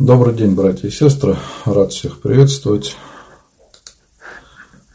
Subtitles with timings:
[0.00, 1.36] Добрый день, братья и сестры.
[1.66, 2.96] Рад всех приветствовать.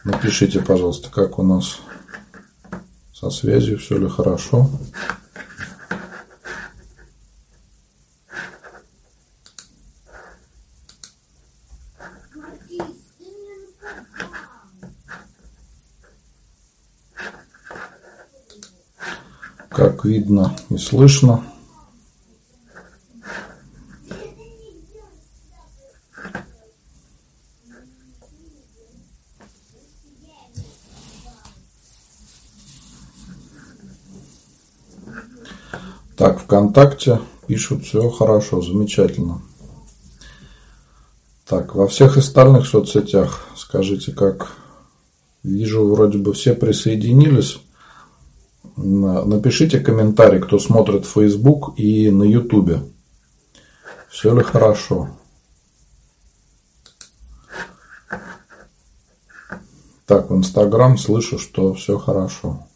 [0.03, 1.77] Напишите, пожалуйста, как у нас
[3.13, 4.67] со связью, все ли хорошо.
[19.69, 21.43] Как видно и слышно.
[36.15, 39.41] Так, ВКонтакте пишут, все хорошо, замечательно.
[41.47, 44.51] Так, во всех остальных соцсетях скажите, как
[45.41, 47.61] вижу, вроде бы все присоединились.
[48.75, 52.91] Напишите комментарий, кто смотрит Facebook и на YouTube.
[54.09, 55.11] Все ли хорошо?
[60.05, 62.67] Так, в Инстаграм слышу, что все хорошо.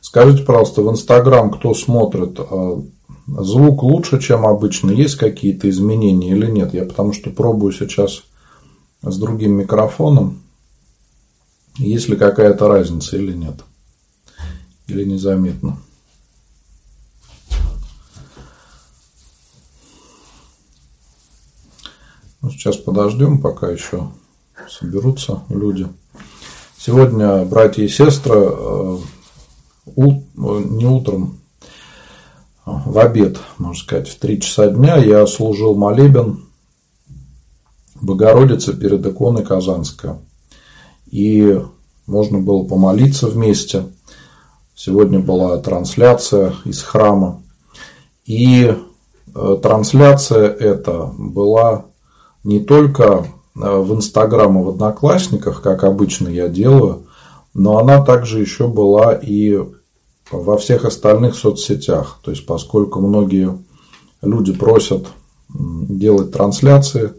[0.00, 2.82] Скажите, пожалуйста, в Инстаграм кто смотрит, а,
[3.26, 4.90] звук лучше, чем обычно?
[4.90, 6.74] Есть какие-то изменения или нет?
[6.74, 8.24] Я потому что пробую сейчас
[9.02, 10.42] с другим микрофоном.
[11.78, 13.64] Есть ли какая-то разница или нет?
[14.86, 15.78] Или незаметно?
[22.42, 24.10] Ну, сейчас подождем, пока еще
[24.68, 25.86] соберутся люди.
[26.78, 28.98] Сегодня, братья и сестры, э,
[29.96, 31.39] не утром,
[32.84, 36.44] в обед, можно сказать, в 3 часа дня я служил молебен
[38.00, 40.18] Богородицы перед иконой Казанская.
[41.10, 41.60] И
[42.06, 43.84] можно было помолиться вместе.
[44.74, 47.42] Сегодня была трансляция из храма.
[48.24, 48.74] И
[49.34, 51.86] э, трансляция эта была
[52.42, 57.06] не только э, в Инстаграм и в Одноклассниках, как обычно я делаю,
[57.52, 59.58] но она также еще была и
[60.30, 62.20] во всех остальных соцсетях.
[62.22, 63.58] То есть, поскольку многие
[64.22, 65.06] люди просят
[65.48, 67.10] делать трансляции э,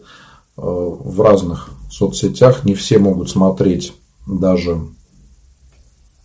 [0.56, 3.92] в разных соцсетях, не все могут смотреть
[4.26, 4.80] даже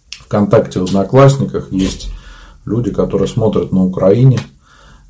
[0.09, 1.71] ВКонтакте, в Одноклассниках.
[1.71, 2.09] Есть
[2.65, 4.39] люди, которые смотрят на Украине,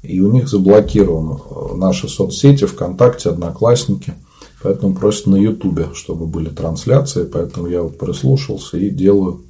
[0.01, 4.15] и у них заблокированы э, наши соцсети, ВКонтакте, Одноклассники,
[4.63, 9.43] поэтому просят на Ютубе, чтобы были трансляции, поэтому я вот прислушался и делаю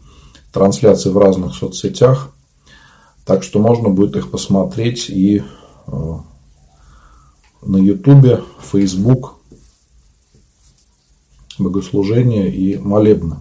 [0.58, 2.32] трансляции в разных соцсетях.
[3.26, 5.44] Так что можно будет их посмотреть и
[5.88, 6.14] э,
[7.62, 9.36] на Ютубе, Facebook,
[11.60, 13.36] богослужение и молебны.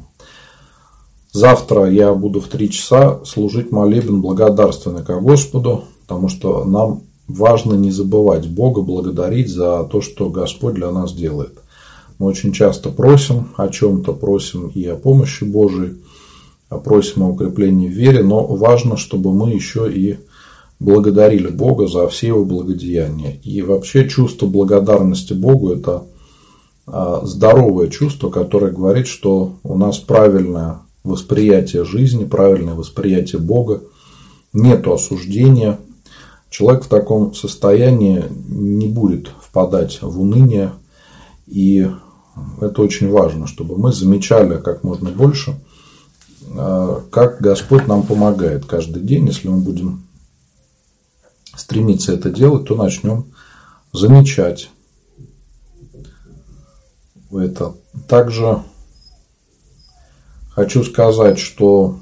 [1.33, 7.75] Завтра я буду в три часа служить молебен благодарственный ко Господу, потому что нам важно
[7.75, 11.59] не забывать Бога, благодарить за то, что Господь для нас делает.
[12.19, 15.97] Мы очень часто просим о чем-то, просим и о помощи Божией,
[16.69, 20.19] просим о укреплении в вере, но важно, чтобы мы еще и
[20.79, 23.39] благодарили Бога за все его благодеяния.
[23.43, 26.05] И вообще чувство благодарности Богу– это
[26.87, 33.83] а, здоровое чувство, которое говорит, что у нас правильное восприятие жизни, правильное восприятие Бога,
[34.53, 35.79] нет осуждения.
[36.51, 40.73] Человек в таком состоянии не будет впадать в уныние.
[41.47, 41.89] И
[42.61, 45.55] это очень важно, чтобы мы замечали как можно больше–
[47.11, 49.27] как Господь нам помогает каждый день.
[49.27, 50.07] Если мы будем
[51.57, 53.33] стремиться это делать, то начнем
[53.93, 54.71] замечать
[57.33, 57.75] это.
[58.09, 58.63] Также
[60.51, 62.01] хочу сказать, что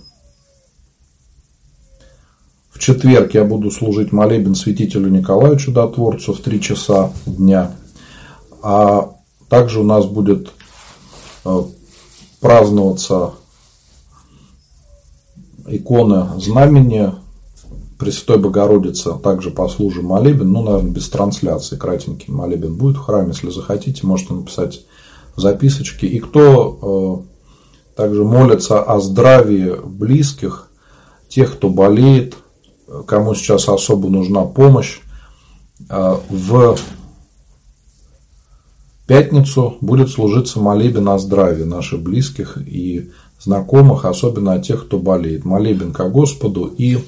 [2.70, 7.72] в четверг я буду служить молебен святителю Николаю Чудотворцу в 3 часа дня.
[8.62, 9.14] А
[9.48, 10.50] также у нас будет
[11.44, 11.62] э,
[12.40, 13.34] праздноваться
[15.66, 17.12] икона знамени
[17.98, 23.28] Пресвятой Богородицы, а также послужим молебен, ну, наверное, без трансляции, кратенький молебен будет в храме,
[23.28, 24.84] если захотите, можете написать
[25.36, 26.04] записочки.
[26.04, 27.24] И кто
[27.96, 30.68] э, также молится о здравии близких,
[31.28, 32.36] тех, кто болеет,
[33.06, 35.00] кому сейчас особо нужна помощь,
[35.88, 36.76] э, в
[39.06, 43.10] пятницу будет служиться молебен о здравии наших близких и
[43.44, 45.44] знакомых, особенно о тех, кто болеет.
[45.44, 46.98] Молебен ко Господу и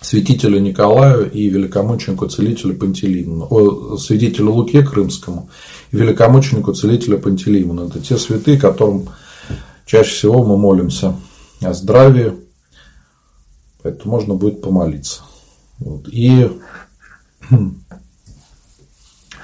[0.00, 5.50] святителю Николаю и великомученику целителю Пантелеймону, о, святителю Луке Крымскому
[5.90, 7.88] и великомученику целителю Пантелеймону.
[7.88, 9.08] Это те святые, которым
[9.84, 11.16] чаще всего мы молимся
[11.60, 12.32] о здравии,
[13.82, 15.22] поэтому можно будет помолиться.
[15.78, 16.08] Вот.
[16.08, 16.50] И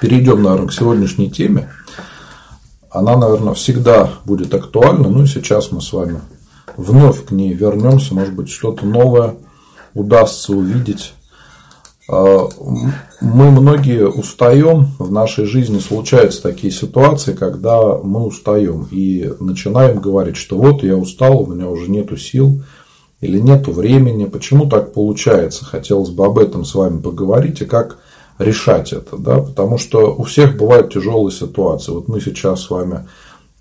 [0.01, 1.71] перейдем, наверное, к сегодняшней теме.
[2.97, 6.21] Она, наверное, всегда будет актуальна, ну и сейчас мы с вами
[6.79, 9.35] вновь к ней вернемся, может быть, что-то новое
[9.93, 11.13] удастся увидеть.
[12.09, 12.49] А,
[13.21, 20.37] мы многие устаем, в нашей жизни случаются такие ситуации, когда мы устаем и начинаем говорить,
[20.37, 22.63] что вот я устал, у меня уже нету сил
[23.21, 24.25] или нету времени.
[24.25, 25.67] Почему так получается?
[25.67, 27.99] Хотелось бы об этом с вами поговорить и как
[28.39, 31.93] решать это, да, потому что у всех бывают тяжелые ситуации.
[31.93, 33.07] Вот мы сейчас с вами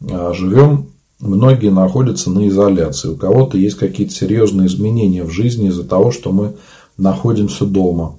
[0.09, 0.89] а, живем
[1.19, 6.31] многие находятся на изоляции, у кого-то есть какие-то серьезные изменения в жизни из-за того, что
[6.31, 6.55] мы
[6.97, 8.15] находимся дома.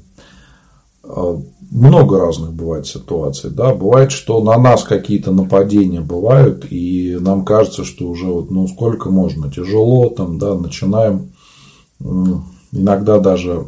[1.04, 3.50] А, много разных бывает ситуаций.
[3.50, 3.74] Да?
[3.74, 9.10] Бывает, что на нас какие-то нападения бывают, и нам кажется, что уже вот, ну, сколько
[9.10, 11.32] можно, тяжело, там, да, начинаем
[12.72, 13.66] иногда даже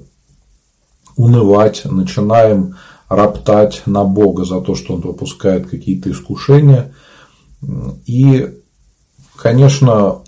[1.18, 2.76] унывать, начинаем
[3.08, 6.94] роптать на Бога за то, что Он выпускает какие-то искушения.
[8.06, 8.54] И
[9.36, 10.22] конечно,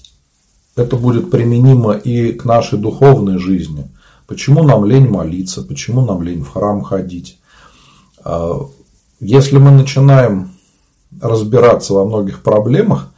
[0.77, 3.91] это будет применимо и к нашей духовной жизни.
[4.27, 7.39] Почему нам лень молиться, почему нам лень в храм ходить?
[8.25, 8.61] А,
[9.19, 10.53] если мы начинаем
[11.21, 13.13] разбираться во многих проблемах,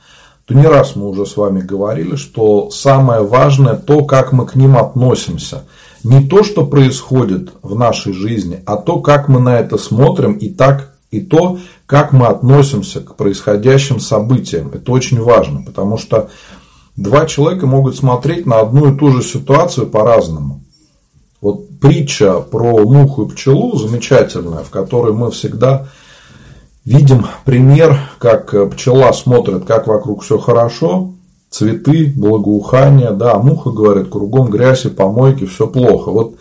[0.46, 4.56] то не раз мы уже с вами говорили, что самое важное то, как мы к
[4.56, 5.64] ним относимся.
[6.04, 10.48] Не то, что происходит в нашей жизни, а то, как мы на это смотрим и
[10.48, 14.70] так и то, как мы относимся к происходящим событиям.
[14.72, 16.30] Это очень важно, потому что
[16.96, 20.64] два человека могут смотреть на одну и ту же ситуацию по-разному.
[21.40, 25.88] Вот притча про муху и пчелу замечательная, в которой мы всегда
[26.84, 31.14] видим пример, как пчела смотрит, как вокруг все хорошо,
[31.52, 36.10] цветы, благоухание, да, муха говорит, кругом грязь и помойки, все плохо.
[36.10, 36.36] Вот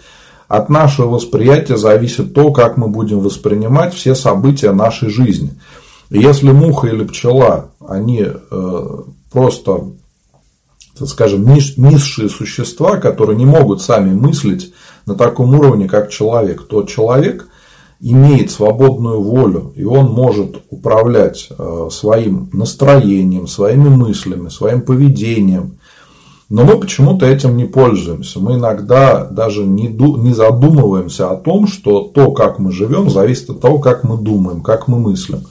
[0.47, 5.53] от нашего восприятия зависит то, как мы будем воспринимать все события нашей жизни.
[6.09, 8.87] И если муха или пчела, они э,
[9.31, 9.83] просто,
[10.97, 14.73] так скажем, низшие существа, которые не могут сами мыслить
[15.05, 17.47] на таком уровне, как человек, то человек
[18.01, 25.77] имеет свободную волю, и он может управлять э, своим настроением, своими мыслями, своим поведением,
[26.51, 28.41] но мы почему-то этим не пользуемся.
[28.41, 33.49] Мы иногда даже не, ду, не задумываемся о том, что то, как мы живем, зависит
[33.51, 35.45] от того, как мы думаем, как мы мыслим.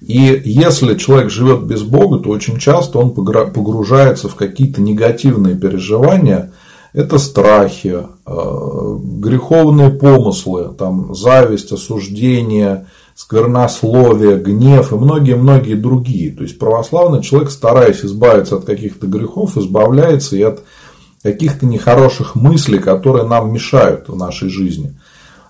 [0.00, 6.52] И если человек живет без Бога, то очень часто он погружается в какие-то негативные переживания.
[6.94, 12.86] Это страхи, э, греховные помыслы, там, зависть, осуждение,
[13.16, 16.30] сквернословие, гнев и многие-многие другие.
[16.30, 20.62] То есть православный человек, стараясь избавиться от каких-то грехов, избавляется и от
[21.24, 24.96] каких-то нехороших мыслей, которые нам мешают в нашей жизни.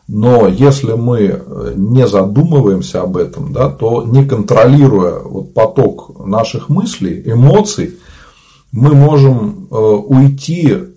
[0.09, 6.71] Но если мы э, не задумываемся об этом, да, то не контролируя вот поток наших
[6.71, 7.99] мыслей, эмоций,
[8.73, 10.94] мы можем э, уйти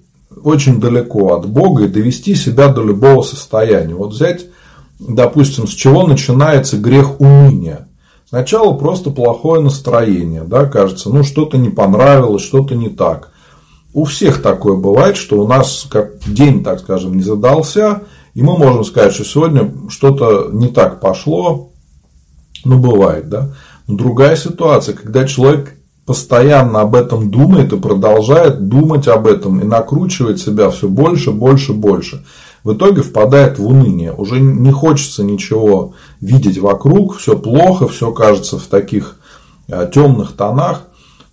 [0.47, 3.95] очень далеко от Бога и довести себя до любого состояния.
[3.95, 4.47] Вот взять
[4.99, 7.87] допустим, с чего начинается грех уныния.
[8.27, 13.31] Сначала просто плохое настроение, да, кажется, ну что-то не понравилось, что-то не так.
[13.93, 18.57] У всех такое бывает, что у нас как день, так скажем, не задался, и мы
[18.57, 21.69] можем сказать, что сегодня что-то не так пошло,
[22.65, 23.53] ну бывает, да.
[23.87, 25.76] Но другая ситуация, когда человек
[26.07, 31.73] постоянно об этом думает и продолжает думать об этом и накручивает себя все больше, больше,
[31.73, 32.23] больше
[32.63, 34.13] в итоге впадает в уныние.
[34.13, 39.17] Уже не хочется ничего видеть вокруг, все плохо, все кажется в таких
[39.67, 40.83] э, темных тонах.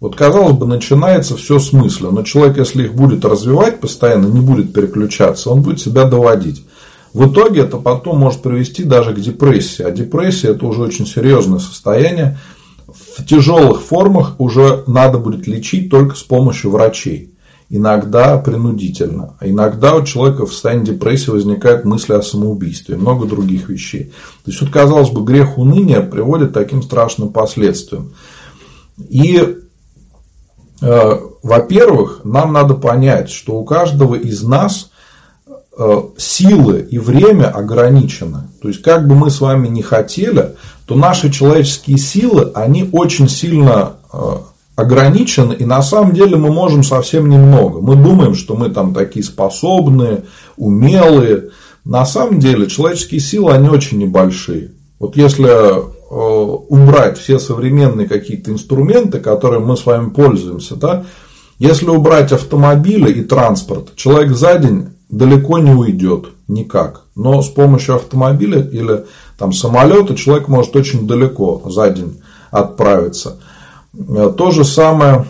[0.01, 4.41] Вот, казалось бы, начинается все с мысли, но человек, если их будет развивать постоянно, не
[4.41, 6.67] будет переключаться, он будет себя доводить.
[7.13, 9.85] В итоге это потом может привести даже к депрессии.
[9.85, 12.39] А депрессия это уже очень серьезное состояние.
[12.87, 17.35] В тяжелых формах уже надо будет лечить только с помощью врачей
[17.69, 19.37] иногда принудительно.
[19.41, 24.13] Иногда у человека в состоянии депрессии возникают мысли о самоубийстве и много других вещей.
[24.45, 28.13] То есть, вот, казалось бы, грех уныния приводит к таким страшным последствиям.
[29.09, 29.57] И,
[30.81, 34.91] э, во-первых, нам надо понять, что у каждого из нас
[36.17, 38.49] силы и время ограничены.
[38.63, 40.55] То есть, как бы мы с вами не хотели,
[40.87, 44.19] то наши человеческие силы, они очень сильно э,
[44.77, 47.81] ограничен, и на самом деле мы можем совсем немного.
[47.81, 50.25] Мы думаем, что мы там такие способные,
[50.57, 51.51] умелые.
[51.85, 54.73] На самом деле человеческие силы, они очень небольшие.
[54.99, 61.05] Вот если э, убрать все современные какие-то инструменты, которыми мы с вами пользуемся, да,
[61.59, 67.03] если убрать автомобили и транспорт, человек за день далеко не уйдет никак.
[67.15, 69.07] Но с помощью автомобиля или
[69.39, 72.21] там, самолета человек может очень далеко за день
[72.51, 73.39] отправиться.
[73.93, 75.27] Э, то же самое...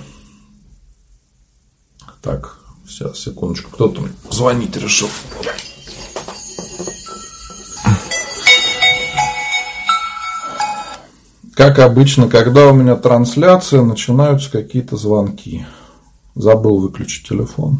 [2.22, 5.08] Так, сейчас, секундочку, кто-то звонить решил.
[11.54, 15.64] Как обычно, когда у меня трансляция, начинаются какие-то звонки.
[16.34, 17.78] Забыл выключить телефон.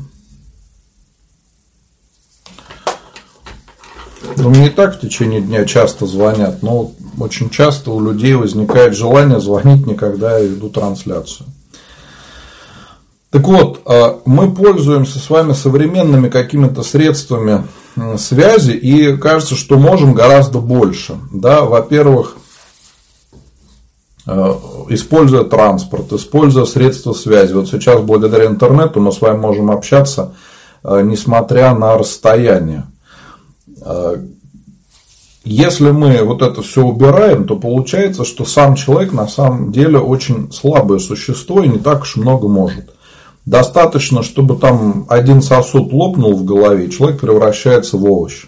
[4.45, 9.41] Ну, не так в течение дня часто звонят, но очень часто у людей возникает желание
[9.41, 11.47] звонить мне, когда я веду трансляцию.
[13.31, 17.65] Так вот, а, мы пользуемся с вами современными какими-то средствами
[18.17, 21.17] связи и кажется, что можем гораздо больше.
[21.33, 22.37] Да, во-первых,
[24.27, 24.55] Э,
[24.89, 27.53] используя транспорт, используя средства связи.
[27.53, 30.35] Вот сейчас благодаря интернету мы с вами можем общаться,
[30.83, 32.85] э, несмотря на расстояние.
[35.45, 40.51] Если мы вот это все убираем, то получается, что сам человек на самом деле очень
[40.53, 42.91] слабое существо и не так уж много может.
[43.45, 48.47] Достаточно, чтобы там один сосуд лопнул в голове, и человек превращается в овощ.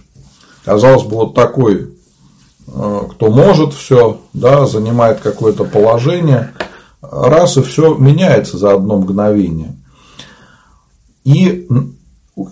[0.65, 1.91] Казалось бы, вот такой
[2.69, 6.53] Э, кто может все, да, занимает какое-то положение,
[7.01, 9.77] раз и все меняется за одно мгновение.
[11.25, 11.67] И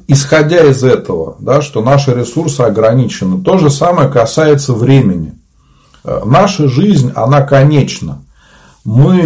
[0.09, 5.35] исходя из этого, да, что наши ресурсы ограничены, то же самое касается времени.
[6.05, 8.23] Э, наша жизнь, она конечна.
[8.85, 9.21] Мы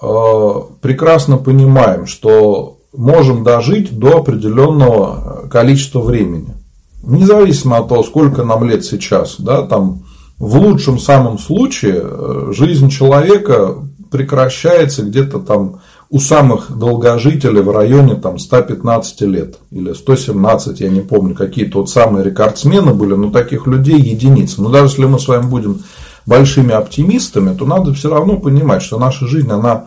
[0.00, 6.54] э, прекрасно понимаем, что можем дожить до определенного количества времени.
[7.02, 10.02] Независимо от того, сколько нам лет сейчас, да, там
[10.38, 13.76] в лучшем самом случае э, жизнь человека
[14.10, 21.02] прекращается где-то там у самых долгожителей в районе там, 115 лет или 117, я не
[21.02, 24.60] помню, какие-то вот самые рекордсмены были, но таких людей единицы.
[24.60, 25.82] Но даже если мы с вами будем
[26.26, 29.86] большими оптимистами, то надо все равно понимать, что наша жизнь, она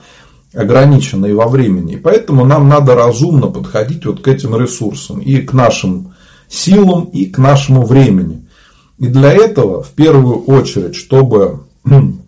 [0.53, 1.95] ограничена и во времени.
[1.95, 6.13] И поэтому нам надо разумно подходить вот к этим ресурсам и к нашим
[6.47, 8.47] силам, и к нашему времени.
[8.97, 11.63] И для этого, в первую очередь, чтобы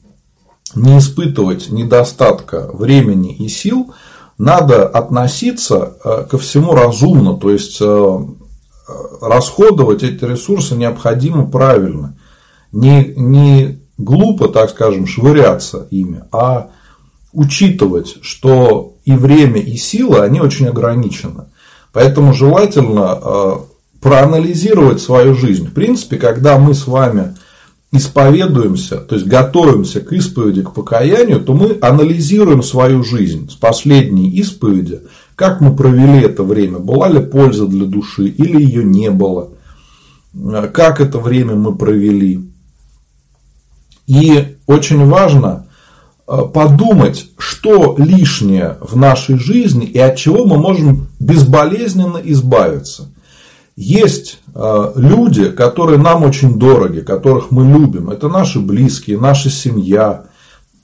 [0.76, 3.94] не испытывать недостатка времени и сил,
[4.38, 8.20] надо относиться э, ко всему разумно, то есть э,
[9.22, 12.18] расходовать эти ресурсы необходимо правильно.
[12.72, 16.70] Не, не глупо, так скажем, швыряться ими, а
[17.32, 21.46] учитывать, что и время, и сила, они очень ограничены.
[21.94, 23.54] Поэтому желательно э,
[24.02, 25.68] проанализировать свою жизнь.
[25.68, 27.36] В принципе, когда мы с вами
[27.96, 34.30] исповедуемся, то есть готовимся к исповеди, к покаянию, то мы анализируем свою жизнь с последней
[34.30, 35.02] исповеди,
[35.36, 39.50] как мы провели это время, была ли польза для души или ее не было,
[40.74, 42.50] как это время мы провели.
[44.08, 45.68] И очень важно
[46.28, 53.10] э, подумать, что лишнее в нашей жизни и от чего мы можем безболезненно избавиться.
[53.76, 58.10] Есть э, люди, которые нам очень дороги, которых мы любим.
[58.10, 60.26] Это наши близкие, наша семья.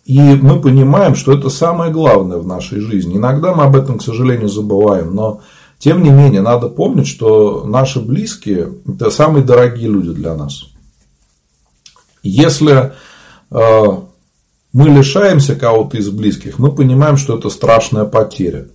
[0.03, 3.15] И мы понимаем, что это самое главное в нашей жизни.
[3.15, 5.15] Иногда мы об этом, к сожалению, забываем.
[5.15, 5.39] Но,
[5.79, 10.65] тем не менее, надо помнить, что наши близкие– это самые дорогие люди для нас.
[12.23, 12.91] Если
[13.51, 13.85] э,
[14.73, 18.67] мы лишаемся кого-то из близких, мы понимаем, что это страшная потеря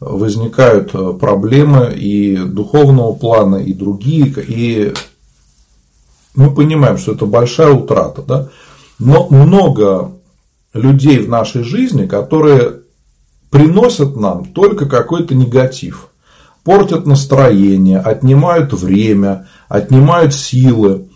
[0.00, 4.92] возникают э, проблемы и духовного плана, и другие, и
[6.34, 8.48] мы понимаем, что это большая утрата, да?
[8.98, 10.12] но много
[10.74, 12.80] людей в нашей жизни, которые
[13.50, 16.08] приносят нам только какой-то негатив,
[16.62, 21.08] портят настроение, отнимают время, отнимают силы.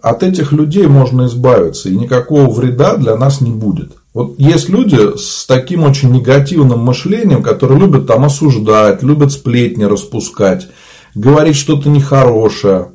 [0.00, 3.92] От этих людей можно избавиться, и никакого вреда для нас не будет.
[4.14, 10.68] Вот есть люди с таким очень негативным мышлением, которые любят там осуждать, любят сплетни распускать,
[11.16, 12.92] говорить что-то нехорошее.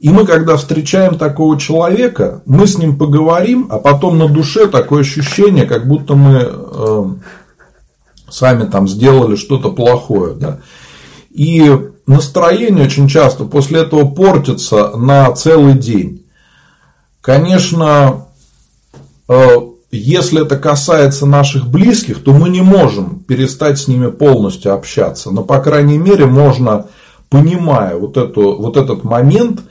[0.00, 5.02] И мы, когда встречаем такого человека, мы с ним поговорим, а потом на душе такое
[5.02, 7.04] ощущение, как будто мы э,
[8.28, 10.34] сами там сделали что-то плохое.
[10.34, 10.60] Да?
[11.30, 11.72] И
[12.06, 16.26] настроение очень часто после этого портится на целый день.
[17.20, 18.26] Конечно,
[19.28, 19.56] э,
[19.90, 25.30] если это касается наших близких, то мы не можем перестать с ними полностью общаться.
[25.30, 26.86] Но, по крайней мере, можно,
[27.30, 29.62] понимая вот, эту, вот этот момент,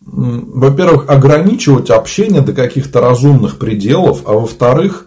[0.00, 5.06] во-первых, ограничивать общение до каких-то разумных пределов, а во-вторых,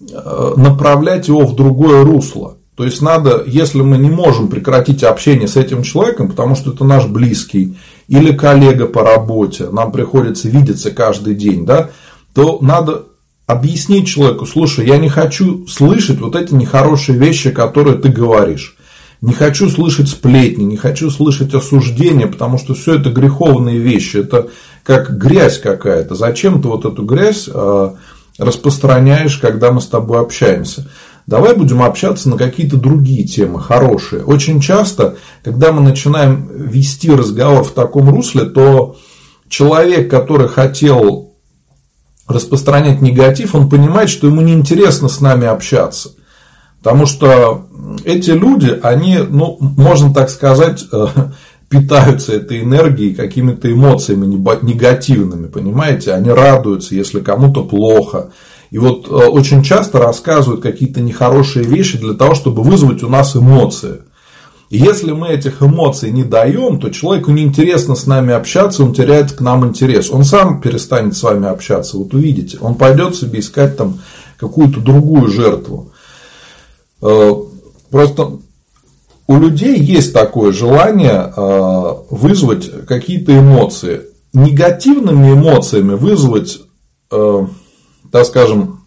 [0.00, 2.58] э, направлять его в другое русло.
[2.76, 6.84] То есть надо, если мы не можем прекратить общение с этим человеком, потому что это
[6.84, 11.90] наш близкий, или коллега по работе, нам приходится видеться каждый день, да,
[12.34, 13.06] то надо
[13.46, 18.76] объяснить человеку, слушай, я не хочу слышать вот эти нехорошие вещи, которые ты говоришь.
[19.22, 24.48] Не хочу слышать сплетни, не хочу слышать осуждения, потому что все это греховные вещи, это
[24.84, 26.14] как грязь какая-то.
[26.14, 27.94] Зачем ты вот эту грязь а,
[28.38, 30.86] распространяешь, когда мы с тобой общаемся?
[31.26, 34.22] Давай будем общаться на какие-то другие темы, хорошие.
[34.22, 38.96] Очень часто, когда мы начинаем вести разговор в таком русле, то
[39.48, 41.25] человек, который хотел
[42.28, 46.10] распространять негатив, он понимает, что ему неинтересно с нами общаться.
[46.82, 47.66] Потому что
[48.04, 51.06] эти люди, они, ну, можно так сказать, э,
[51.68, 56.12] питаются этой энергией, какими-то эмоциями негативными, понимаете?
[56.12, 58.30] Они радуются, если кому-то плохо,
[58.70, 63.36] и вот э, очень часто рассказывают какие-то нехорошие вещи для того, чтобы вызвать у нас
[63.36, 64.00] эмоции.
[64.68, 69.40] Если мы этих эмоций не даем, то человеку неинтересно с нами общаться, он теряет к
[69.40, 70.10] нам интерес.
[70.10, 72.58] Он сам перестанет с вами общаться, вот увидите.
[72.60, 74.00] Он пойдет себе искать там
[74.38, 75.92] какую-то другую жертву.
[77.00, 77.32] Э,
[77.90, 78.38] просто
[79.28, 84.02] у людей есть такое желание э, вызвать какие-то эмоции.
[84.32, 86.60] Негативными эмоциями вызвать
[87.08, 88.85] так скажем,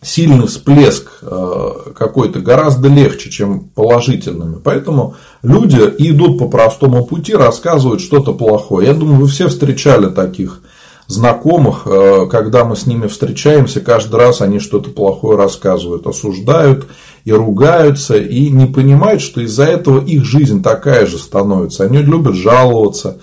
[0.00, 4.56] сильный всплеск э, какой-то гораздо легче, чем положительными.
[4.62, 8.88] Поэтому люди идут по простому пути, рассказывают что-то плохое.
[8.88, 10.62] Я думаю, вы все встречали таких
[11.08, 16.86] знакомых, э, когда мы с ними встречаемся, каждый раз они что-то плохое рассказывают, осуждают
[17.24, 21.84] и ругаются, и не понимают, что из-за этого их жизнь такая же становится.
[21.84, 23.18] Они любят жаловаться.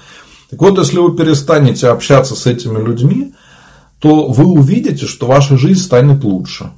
[0.50, 3.34] Так вот, если вы перестанете общаться с этими людьми,
[4.06, 6.70] то вы увидите, что ваша жизнь станет лучше.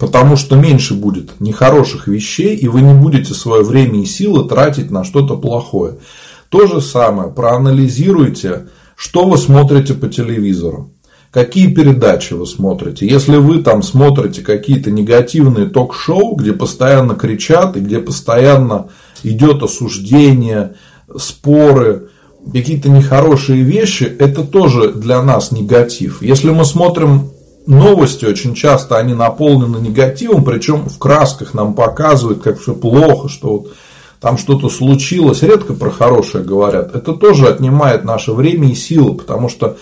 [0.00, 4.90] Потому что меньше будет нехороших вещей, и вы не будете свое время и силы тратить
[4.90, 5.98] на что-то плохое.
[6.48, 10.90] То же самое, проанализируйте, что вы смотрите по телевизору.
[11.30, 13.06] Какие передачи вы смотрите?
[13.06, 18.88] Если вы там смотрите какие-то негативные ток-шоу, где постоянно кричат и где постоянно
[19.22, 20.74] идет осуждение,
[21.16, 22.08] споры,
[22.50, 26.22] какие-то нехорошие вещи, это тоже для нас негатив.
[26.22, 27.30] Если мы смотрим
[27.66, 33.48] новости, очень часто они наполнены негативом, причем в красках нам показывают, как все плохо, что
[33.50, 33.72] вот
[34.20, 36.94] там что-то случилось, редко про хорошее говорят.
[36.94, 39.76] Это тоже отнимает наше время и силы, потому что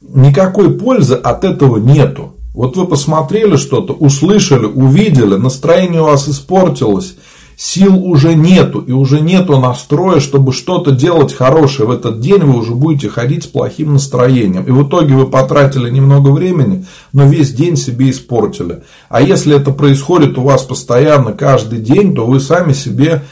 [0.00, 2.34] никакой пользы от этого нету.
[2.54, 7.16] Вот вы посмотрели что-то, услышали, увидели, настроение у вас испортилось,
[7.56, 12.58] сил уже нету, и уже нету настроя, чтобы что-то делать хорошее в этот день, вы
[12.58, 14.64] уже будете ходить с плохим настроением.
[14.64, 18.82] И в итоге вы потратили немного времени, но весь день себе испортили.
[19.08, 23.22] А если это происходит у вас постоянно каждый день, то вы сами себе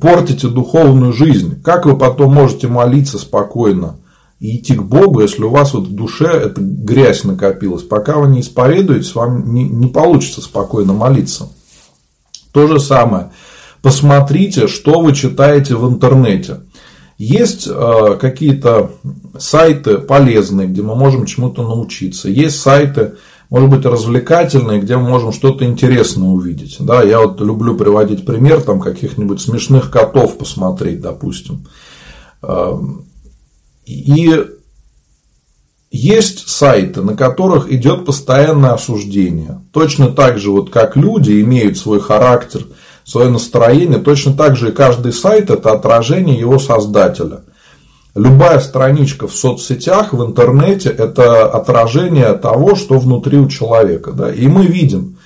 [0.00, 1.60] портите духовную жизнь.
[1.62, 3.96] Как вы потом можете молиться спокойно?
[4.40, 7.82] и идти к Богу, если у вас вот в душе эта грязь накопилась.
[7.82, 11.48] Пока вы не исповедуетесь, вам не, не получится спокойно молиться.
[12.52, 13.30] То же самое.
[13.82, 16.60] Посмотрите, что вы читаете в интернете.
[17.16, 18.92] Есть э, какие-то
[19.38, 22.28] сайты полезные, где мы можем чему-то научиться.
[22.28, 23.14] Есть сайты,
[23.50, 26.76] может быть, развлекательные, где мы можем что-то интересное увидеть.
[26.78, 31.66] Да, я вот люблю приводить пример там каких-нибудь смешных котов посмотреть, допустим.
[32.42, 33.04] Эм,
[33.84, 34.44] и
[35.90, 39.60] есть сайты, на которых идет постоянное осуждение.
[39.72, 42.66] Точно так же, вот как люди имеют свой характер,
[43.04, 47.40] свое настроение, точно так же и каждый сайт– это отражение его создателя.
[48.14, 54.12] Любая страничка в соцсетях, в интернете– это отражение того, что внутри у человека.
[54.12, 54.30] Да?
[54.30, 55.17] И мы видим,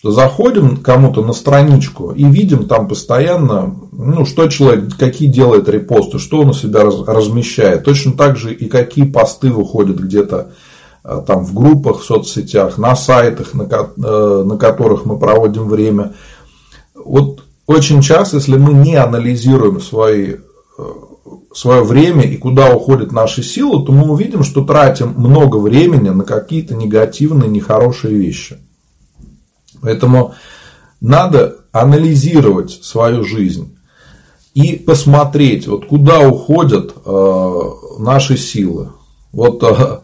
[0.00, 6.18] что заходим кому-то на страничку и видим там постоянно, ну, что человек, какие делает репосты,
[6.18, 7.84] что он у себя размещает.
[7.84, 10.52] Точно так же и какие посты выходят где-то
[11.04, 16.14] э, там в группах, в соцсетях, на сайтах, на, э, на которых мы проводим время.
[16.94, 20.36] Вот очень часто, если мы не анализируем свои
[20.78, 20.82] э,
[21.52, 26.24] свое время и куда уходят наши силы, то мы увидим, что тратим много времени на
[26.24, 28.56] какие-то негативные, нехорошие вещи.
[29.82, 30.34] Поэтому
[31.00, 33.76] надо анализировать свою жизнь
[34.54, 37.60] и посмотреть, вот куда уходят э,
[37.98, 38.92] наши силы.
[39.32, 40.00] Вот э,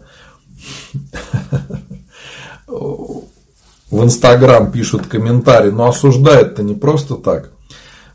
[2.68, 7.50] в Инстаграм пишут комментарии, но осуждают-то не просто так.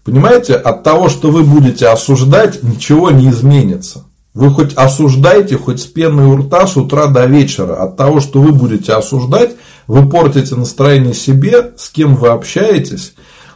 [0.04, 4.06] Понимаете, от того, что вы будете осуждать, ничего не изменится.
[4.34, 7.84] Вы хоть осуждаете, хоть с пеной у рта с утра до вечера.
[7.84, 9.52] От того, что вы будете осуждать,
[9.92, 13.14] вы портите настроение себе, с кем вы общаетесь,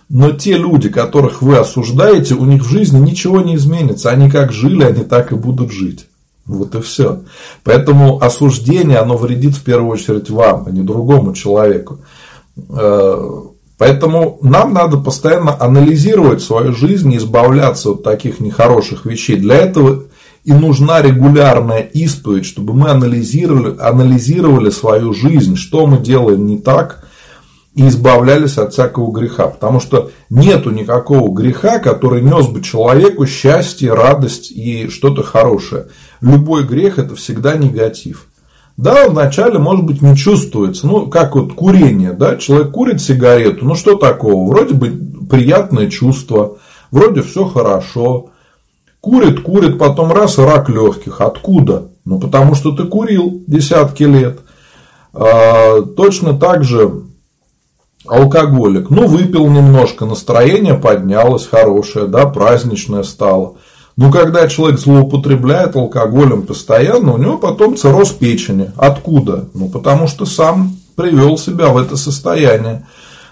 [0.09, 4.11] Но те люди, которых вы осуждаете, у них в жизни ничего не изменится.
[4.11, 6.07] Они как жили, они так и будут жить.
[6.45, 7.21] Вот и все.
[7.63, 11.99] Поэтому осуждение, оно вредит в первую очередь вам, а не другому человеку.
[12.69, 13.17] Э,
[13.77, 19.37] поэтому нам надо постоянно анализировать свою жизнь и избавляться от таких нехороших вещей.
[19.37, 20.03] Для этого
[20.45, 27.03] и нужна регулярная исповедь, чтобы мы анализировали, анализировали свою жизнь, что мы делаем не так,
[27.73, 29.47] и избавлялись от всякого греха.
[29.47, 35.87] Потому что нету никакого греха, который нес бы человеку счастье, радость и что-то хорошее.
[36.21, 38.27] Любой грех это всегда негатив.
[38.77, 40.85] Да, вначале, может быть, не чувствуется.
[40.85, 44.47] Ну, как вот курение, да, человек курит сигарету, ну что такого?
[44.47, 44.91] Вроде бы
[45.27, 46.57] приятное чувство,
[46.91, 48.29] вроде все хорошо.
[49.05, 51.21] Курит, курит, потом раз рак легких.
[51.21, 51.89] Откуда?
[52.05, 54.39] Ну, потому что ты курил десятки лет.
[55.13, 57.03] А, точно так же
[58.07, 58.89] алкоголик.
[58.89, 63.57] Ну, выпил немножко, настроение поднялось хорошее, да, праздничное стало.
[63.95, 68.71] Но когда человек злоупотребляет алкоголем постоянно, у него потом цирроз печени.
[68.75, 69.49] Откуда?
[69.53, 72.87] Ну, потому что сам привел себя в это состояние.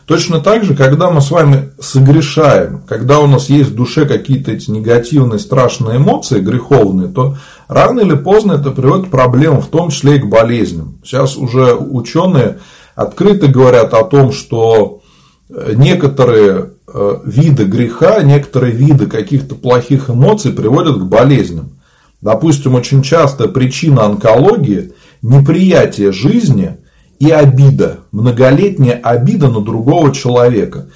[0.05, 4.51] Точно так же, когда мы с вами согрешаем, когда у нас есть в душе какие-то
[4.51, 7.37] эти негативные, страшные эмоции, греховные, то
[7.67, 10.99] рано или поздно это приводит к проблемам, в том числе и к болезням.
[11.03, 12.59] Сейчас уже ученые
[12.95, 15.01] открыто говорят о том, что
[15.49, 21.79] э, некоторые э, виды греха, некоторые виды каких-то плохих эмоций приводят к болезням.
[22.21, 24.91] Допустим, очень часто причина онкологии–
[25.23, 26.77] неприятие жизни
[27.19, 30.87] и обида, многолетняя обида на другого человека.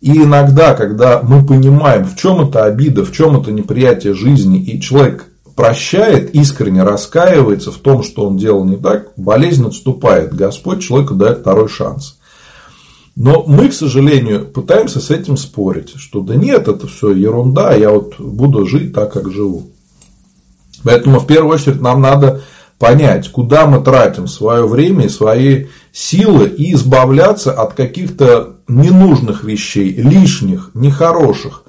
[0.00, 4.80] И иногда, когда мы понимаем, в чем это обида, в чем это неприятие жизни, и
[4.80, 10.34] человек прощает, искренне раскаивается в том, что он делал не так, болезнь отступает.
[10.34, 12.18] Господь человеку дает второй шанс.
[13.16, 17.90] Но мы, к сожалению, пытаемся с этим спорить, что да нет, это все ерунда, я
[17.90, 19.70] вот буду жить так, как живу.
[20.82, 22.42] Поэтому в первую очередь нам надо
[22.78, 29.94] понять, куда мы тратим свое время и свои силы и избавляться от каких-то ненужных вещей,
[29.94, 31.64] лишних, нехороших.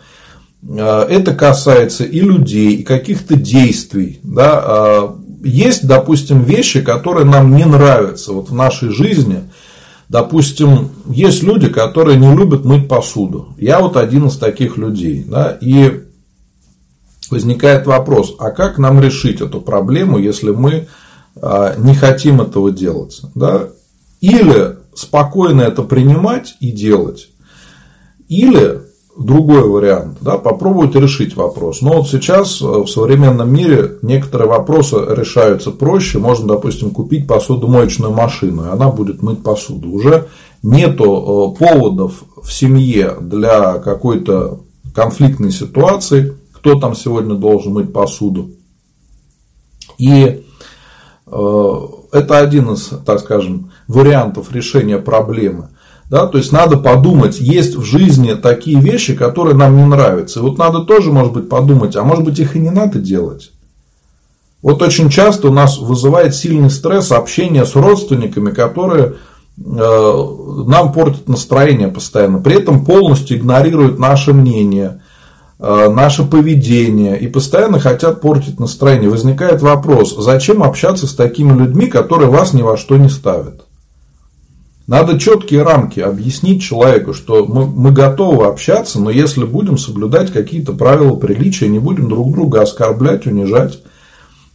[0.67, 4.19] Э, это касается и людей, и каких-то действий.
[4.23, 4.63] Да?
[4.65, 9.41] А, есть, допустим, вещи, которые нам не нравятся вот в нашей жизни.
[10.09, 13.55] Допустим, есть люди, которые не любят мыть посуду.
[13.57, 15.23] Я вот один из таких людей.
[15.27, 15.57] Да?
[15.61, 16.04] И
[17.29, 20.87] возникает вопрос, а как нам решить эту проблему, если мы
[21.41, 23.21] а, не хотим этого делать?
[23.35, 23.69] Да?
[24.21, 27.29] Или спокойно это принимать и делать,
[28.27, 28.81] или
[29.17, 31.81] другой вариант, да, попробовать решить вопрос.
[31.81, 36.19] Но вот сейчас э, в современном мире некоторые вопросы решаются проще.
[36.19, 39.89] Можно, допустим, купить посудомоечную машину, и она будет мыть посуду.
[39.89, 40.27] Уже
[40.63, 44.59] нету э, поводов в семье для какой-то
[44.93, 46.33] конфликтной ситуации,
[46.65, 48.49] кто там сегодня должен мыть посуду.
[49.99, 50.43] И
[51.27, 51.77] э,
[52.11, 55.69] это один из, так скажем, вариантов решения проблемы.
[56.09, 60.39] Да, то есть надо подумать, есть в жизни такие вещи, которые нам не нравятся.
[60.39, 63.51] И вот надо тоже, может быть, подумать, а может быть их и не надо делать.
[64.63, 69.13] Вот очень часто у нас вызывает сильный стресс общение с родственниками, которые
[69.63, 70.27] э,
[70.65, 72.39] нам портят настроение постоянно.
[72.39, 75.01] При этом полностью игнорируют наше мнение,
[75.57, 79.09] наше поведение и постоянно хотят портить настроение.
[79.09, 83.65] Возникает вопрос, зачем общаться с такими людьми, которые вас ни во что не ставят?
[84.87, 90.73] Надо четкие рамки объяснить человеку, что мы, мы готовы общаться, но если будем соблюдать какие-то
[90.73, 93.79] правила приличия, не будем друг друга оскорблять, унижать.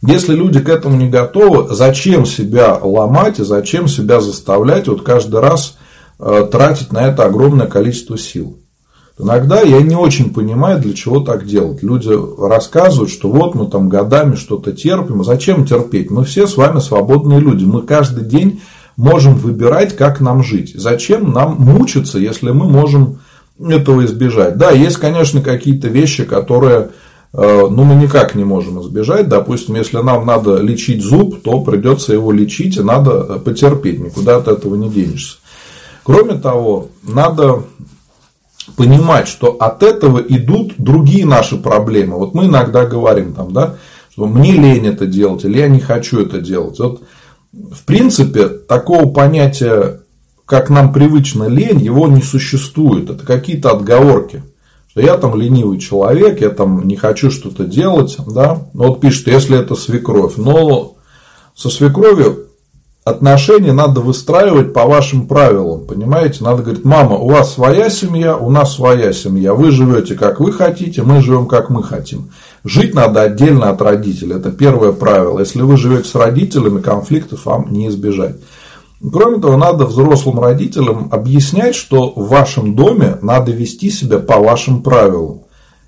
[0.01, 5.41] Если люди к этому не готовы, зачем себя ломать и зачем себя заставлять вот каждый
[5.41, 5.77] раз
[6.17, 8.57] э, тратить на это огромное количество сил?
[9.21, 11.83] Иногда я не очень понимаю, для чего так делать.
[11.83, 15.23] Люди рассказывают, что вот мы там годами что-то терпим.
[15.23, 16.09] Зачем терпеть?
[16.09, 17.63] Мы все с вами свободные люди.
[17.63, 18.61] Мы каждый день
[18.97, 20.73] можем выбирать, как нам жить.
[20.75, 23.19] Зачем нам мучиться, если мы можем
[23.59, 24.57] этого избежать?
[24.57, 26.89] Да, есть, конечно, какие-то вещи, которые
[27.33, 29.29] э, ну, мы никак не можем избежать.
[29.29, 34.47] Допустим, если нам надо лечить зуб, то придется его лечить, и надо потерпеть, никуда от
[34.47, 35.37] этого не денешься.
[36.03, 37.63] Кроме того, надо
[38.75, 42.17] понимать, что от этого идут другие наши проблемы.
[42.17, 43.75] Вот мы иногда говорим, там, да,
[44.11, 46.79] что мне лень это делать, или я не хочу это делать.
[46.79, 47.01] Вот
[47.53, 50.01] в принципе, такого понятия,
[50.45, 53.09] как нам привычно лень, его не существует.
[53.09, 54.43] Это какие-то отговорки.
[54.89, 58.17] Что я там ленивый человек, я там не хочу что-то делать.
[58.27, 58.67] Да?
[58.73, 60.37] Ну, вот пишет, если это свекровь.
[60.37, 60.95] Но
[61.55, 62.47] со свекровью
[63.03, 66.43] отношения надо выстраивать по вашим правилам, понимаете?
[66.43, 70.51] Надо говорить, мама, у вас своя семья, у нас своя семья, вы живете как вы
[70.51, 72.31] хотите, мы живем как мы хотим.
[72.63, 75.39] Жить надо отдельно от родителей, это первое правило.
[75.39, 78.35] Если вы живете с родителями, конфликтов вам не избежать.
[79.11, 84.83] Кроме того, надо взрослым родителям объяснять, что в вашем доме надо вести себя по вашим
[84.83, 85.41] правилам.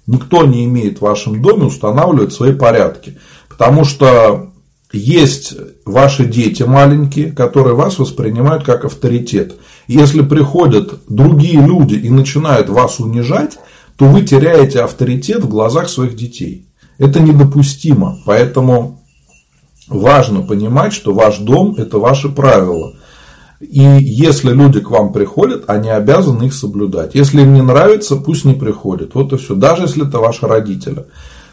[0.08, 3.20] Никто не имеет в вашем доме устанавливать свои порядки.
[3.48, 4.50] Потому что
[4.94, 9.56] есть ваши дети маленькие, которые вас воспринимают как авторитет.
[9.88, 13.58] Если приходят другие люди и начинают вас унижать,
[13.98, 16.68] то вы теряете авторитет в глазах своих детей.
[17.00, 18.20] Это недопустимо.
[18.26, 19.04] Поэтому
[19.88, 22.94] важно понимать, что ваш дом– это ваши правила.
[23.60, 27.16] И если люди к вам приходят, они обязаны их соблюдать.
[27.16, 29.16] Если им не нравится, пусть не приходят.
[29.16, 29.56] Вот и все.
[29.56, 31.06] Даже если это ваши родители.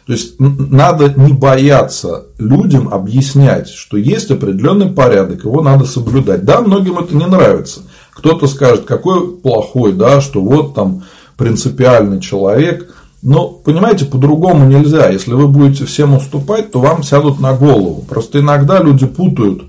[0.07, 6.45] То есть надо не бояться людям объяснять, что есть определенный порядок, его надо соблюдать.
[6.45, 7.83] Да, многим это не нравится.
[8.13, 11.05] Кто-то скажет, какой плохой, да, что вот там
[11.37, 12.95] принципиальный человек.
[13.23, 15.11] Но, понимаете, по-другому нельзя.
[15.11, 18.05] Если вы будете всем уступать, то вам сядут на голову.
[18.09, 19.65] Просто иногда люди путают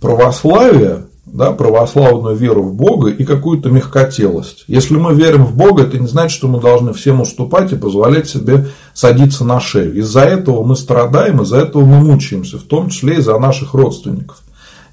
[0.00, 4.64] православие да, православную веру в Бога и какую-то мягкотелость.
[4.66, 8.28] Если мы верим в Бога, это не значит, что мы должны всем уступать и позволять
[8.28, 9.94] себе садиться на шею.
[9.98, 14.42] Из-за этого мы страдаем, из-за этого мы мучаемся, в том числе и за наших родственников,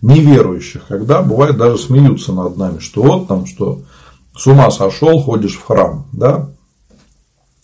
[0.02, 3.82] неверующих, когда бывает даже смеются над нами, что вот там, что
[4.36, 6.50] с ума сошел, ходишь в храм, да,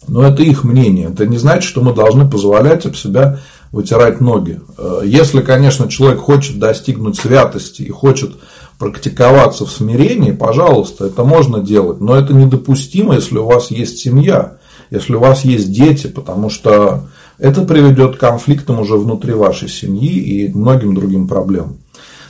[0.08, 1.10] но это их мнение.
[1.10, 3.40] Это не значит, что мы должны позволять об себя
[3.74, 4.62] вытирать ноги.
[4.78, 8.36] Э, если, конечно, человек хочет достигнуть святости и хочет
[8.78, 14.58] практиковаться в смирении, пожалуйста, это можно делать, но это недопустимо, если у вас есть семья,
[14.92, 17.10] если у вас есть дети, потому что
[17.40, 21.78] это приведет к конфликтам уже внутри вашей семьи и многим другим проблемам.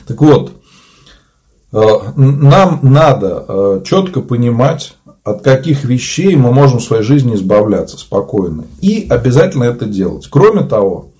[0.06, 0.52] Так вот,
[1.72, 1.82] э,
[2.16, 8.64] нам надо э, четко понимать, от каких вещей мы можем в своей жизни избавляться спокойно.
[8.80, 10.26] И обязательно это делать.
[10.30, 11.10] Кроме того,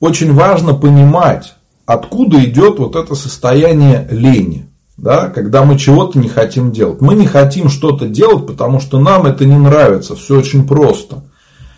[0.00, 1.54] очень важно понимать,
[1.86, 4.66] откуда идет вот это состояние лени.
[4.96, 7.00] Да, когда мы чего-то не хотим делать.
[7.00, 10.16] Мы не хотим что-то делать, потому что нам это не нравится.
[10.16, 11.22] Все очень просто.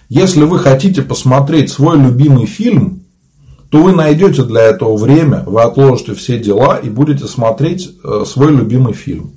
[0.08, 3.04] Если вы хотите посмотреть свой любимый фильм,
[3.70, 8.50] то вы найдете для этого время, вы отложите все дела и будете смотреть э, свой
[8.50, 9.34] любимый фильм.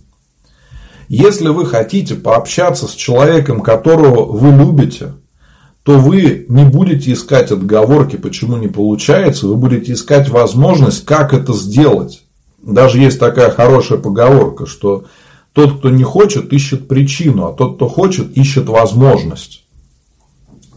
[1.08, 5.13] Если вы хотите пообщаться с человеком, которого вы любите,
[5.84, 11.54] то вы не будете искать отговорки, почему не получается, вы будете искать возможность, как это
[11.54, 12.24] сделать.
[12.62, 15.04] Даже есть такая хорошая поговорка, что
[15.52, 19.65] тот, кто не хочет, ищет причину, а тот, кто хочет, ищет возможность.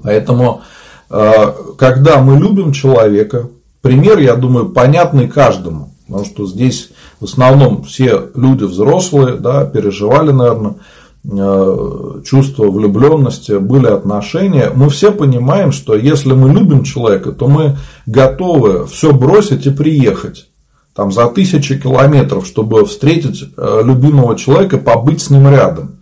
[0.02, 0.62] Поэтому,
[1.08, 3.48] э, когда мы любим человека,
[3.82, 6.90] пример, я думаю, понятный каждому, потому что здесь
[7.20, 10.74] в основном все люди взрослые, да, переживали, наверное,
[11.28, 18.86] чувство влюбленности, были отношения, мы все понимаем, что если мы любим человека, то мы готовы
[18.86, 20.46] все бросить и приехать
[20.94, 25.96] там, за тысячи километров, чтобы встретить э, любимого человека, побыть с ним рядом.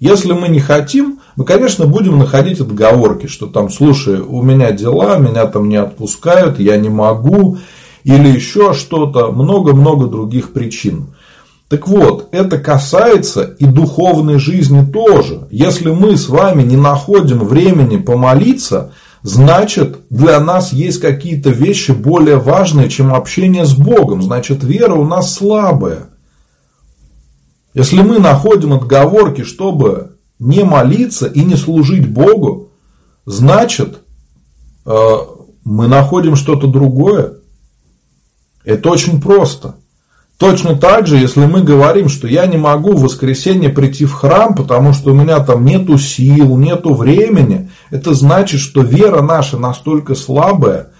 [0.00, 5.18] Если мы не хотим, мы, конечно, будем находить отговорки, что там, слушай, у меня дела,
[5.18, 7.58] меня там не отпускают, я не могу,
[8.04, 11.08] или еще что-то, много-много других причин.
[11.68, 15.46] Так вот, это касается и духовной жизни тоже.
[15.50, 22.38] Если мы с вами не находим времени помолиться, значит для нас есть какие-то вещи более
[22.38, 24.22] важные, чем общение с Богом.
[24.22, 26.08] Значит, вера у нас слабая.
[27.74, 32.70] Если мы находим отговорки, чтобы не молиться и не служить Богу,
[33.26, 33.98] значит,
[34.86, 35.16] э,
[35.64, 37.34] мы находим что-то другое.
[38.64, 39.74] Это очень просто.
[40.38, 44.54] Точно так же, если мы говорим, что я не могу в воскресенье прийти в храм,
[44.54, 50.14] потому что у меня там нету сил, нету времени, это значит, что вера наша настолько
[50.14, 50.90] слабая,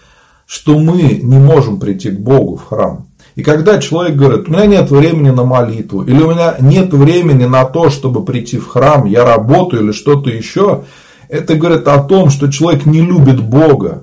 [0.45, 3.07] что мы не можем прийти к Богу в храм.
[3.37, 7.45] И когда человек говорит, у меня нет времени на молитву, или у меня нет времени
[7.45, 10.83] на то, чтобы прийти в храм, я работаю или что-то еще,
[11.29, 14.03] это говорит о том, что человек не любит Бога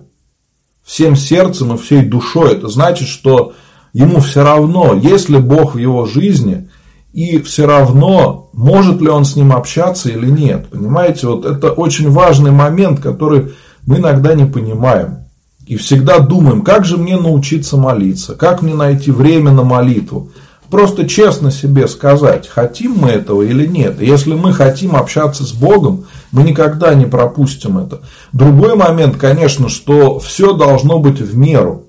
[0.81, 2.53] всем сердцем и всей душой.
[2.53, 3.51] Это значит, что
[3.95, 6.67] Ему все равно, есть ли Бог в его жизни,
[7.13, 10.67] и все равно, может ли он с ним общаться или нет.
[10.67, 13.53] Понимаете, вот это очень важный момент, который
[13.85, 15.19] мы иногда не понимаем.
[15.65, 20.29] И всегда думаем, как же мне научиться молиться, как мне найти время на молитву.
[20.69, 24.01] Просто честно себе сказать, хотим мы этого или нет.
[24.01, 26.03] Если мы хотим общаться с Богом,
[26.33, 28.01] мы никогда не пропустим это.
[28.33, 31.84] Другой момент, конечно, что все должно быть в меру.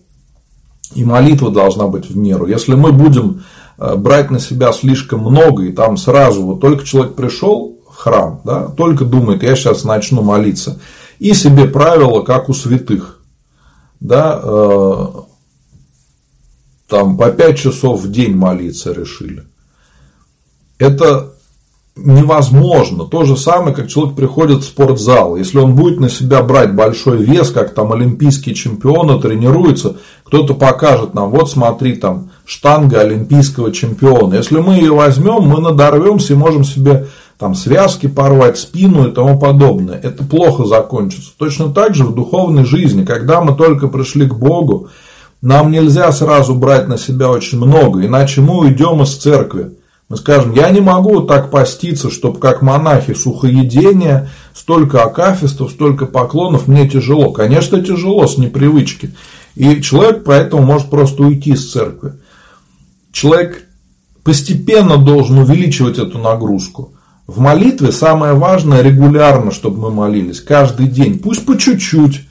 [0.96, 2.46] И молитва должна быть в меру.
[2.46, 3.44] Если мы будем
[3.78, 8.40] э, брать на себя слишком много, и там сразу, вот только человек пришел в храм,
[8.44, 10.80] да, только думает, я сейчас начну молиться,
[11.18, 13.20] и себе правила, как у святых,
[14.00, 15.06] да, э,
[16.88, 19.44] там по 5 часов в день молиться решили.
[20.78, 21.35] Это
[21.96, 23.04] невозможно.
[23.04, 25.36] То же самое, как человек приходит в спортзал.
[25.36, 31.14] Если он будет на себя брать большой вес, как там олимпийские чемпионы тренируются, кто-то покажет
[31.14, 34.34] нам, вот смотри, там штанга олимпийского чемпиона.
[34.34, 37.06] Если мы ее возьмем, мы надорвемся и можем себе
[37.38, 39.98] там связки порвать, спину и тому подобное.
[40.02, 41.30] Это плохо закончится.
[41.38, 44.88] Точно так же в духовной жизни, когда мы только пришли к Богу,
[45.42, 49.75] нам нельзя сразу брать на себя очень много, иначе мы уйдем из церкви.
[50.08, 56.68] Мы скажем, я не могу так поститься, чтобы как монахи сухоедение, столько акафистов, столько поклонов,
[56.68, 57.32] мне тяжело.
[57.32, 59.14] Конечно, тяжело с непривычки.
[59.56, 62.12] И человек поэтому может просто уйти из церкви.
[63.10, 63.64] Человек
[64.22, 66.92] постепенно должен увеличивать эту нагрузку.
[67.26, 71.18] В молитве самое важное регулярно, чтобы мы молились, каждый день.
[71.18, 72.25] Пусть по чуть-чуть,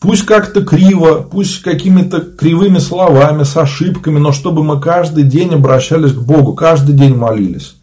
[0.00, 6.12] Пусть как-то криво, пусть какими-то кривыми словами, с ошибками, но чтобы мы каждый день обращались
[6.12, 7.74] к Богу, каждый день молились.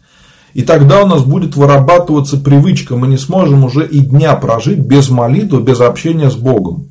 [0.54, 5.10] И тогда у нас будет вырабатываться привычка, мы не сможем уже и дня прожить без
[5.10, 6.88] молитвы, без общения с Богом.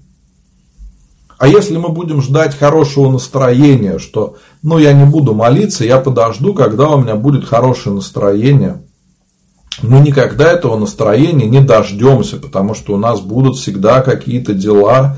[1.39, 6.53] А если мы будем ждать хорошего настроения, что ну я не буду молиться, я подожду,
[6.53, 8.83] когда у меня будет хорошее настроение,
[9.81, 15.17] мы никогда этого настроения не дождемся, потому что у нас будут всегда какие-то дела,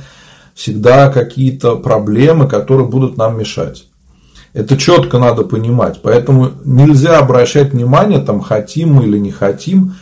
[0.56, 3.86] всегда какие-то проблемы, которые будут нам мешать.
[4.54, 6.00] Это четко надо понимать.
[6.02, 9.94] Поэтому нельзя обращать внимание, там, хотим мы или не хотим,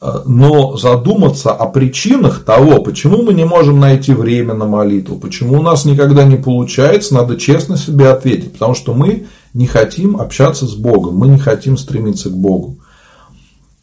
[0.00, 5.58] э, но задуматься о причинах того, почему мы не можем найти время на молитву, почему
[5.58, 8.54] у нас никогда не получается, надо честно себе ответить.
[8.54, 12.78] Потому что мы не хотим общаться с Богом, мы не хотим стремиться к Богу.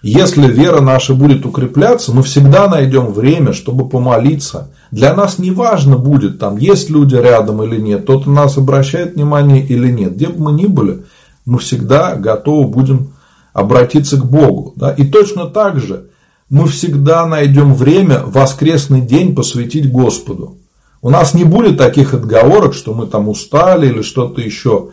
[0.08, 4.72] Если вера наша будет укрепляться, мы всегда найдем время, чтобы помолиться.
[4.89, 9.15] Для нас не важно будет, там есть люди рядом или нет, тот на нас обращает
[9.15, 10.15] внимание или нет.
[10.15, 11.04] Где бы мы ни были,
[11.46, 13.10] мы всегда готовы будем
[13.52, 14.72] обратиться к Богу.
[14.78, 14.91] Да?
[14.91, 16.06] И точно так же
[16.50, 20.56] мы всегда найдем время воскресный день посвятить Господу.
[21.02, 24.91] У нас не будет таких отговорок, что мы там устали или что-то еще.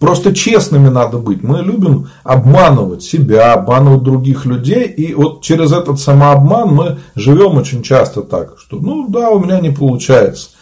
[0.00, 1.42] Просто честными надо быть.
[1.42, 4.84] Мы любим обманывать себя, обманывать других людей.
[4.84, 9.60] И вот через этот самообман мы живем очень часто так, что ну да, у меня
[9.60, 10.52] не получается.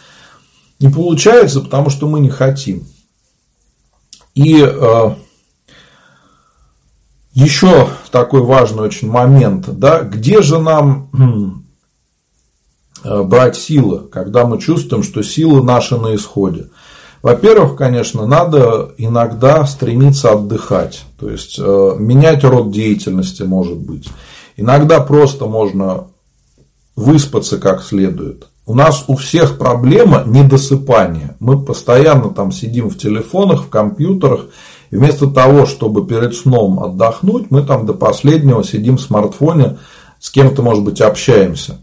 [0.79, 2.85] Не получается, потому что мы не хотим.
[4.35, 5.15] И э,
[7.33, 11.09] еще такой важный очень момент, да, где же нам
[13.05, 16.67] э, брать силы, когда мы чувствуем, что силы наши на исходе.
[17.21, 24.07] Во-первых, конечно, надо иногда стремиться отдыхать, то есть э, менять род деятельности может быть.
[24.55, 26.07] Иногда просто можно
[26.95, 28.47] выспаться как следует.
[28.65, 31.35] У нас у всех проблема недосыпания.
[31.39, 34.45] Мы постоянно там сидим в телефонах, в компьютерах.
[34.91, 39.77] И вместо того, чтобы перед сном отдохнуть, мы там до последнего сидим в смартфоне,
[40.19, 41.79] с кем-то, может быть, общаемся.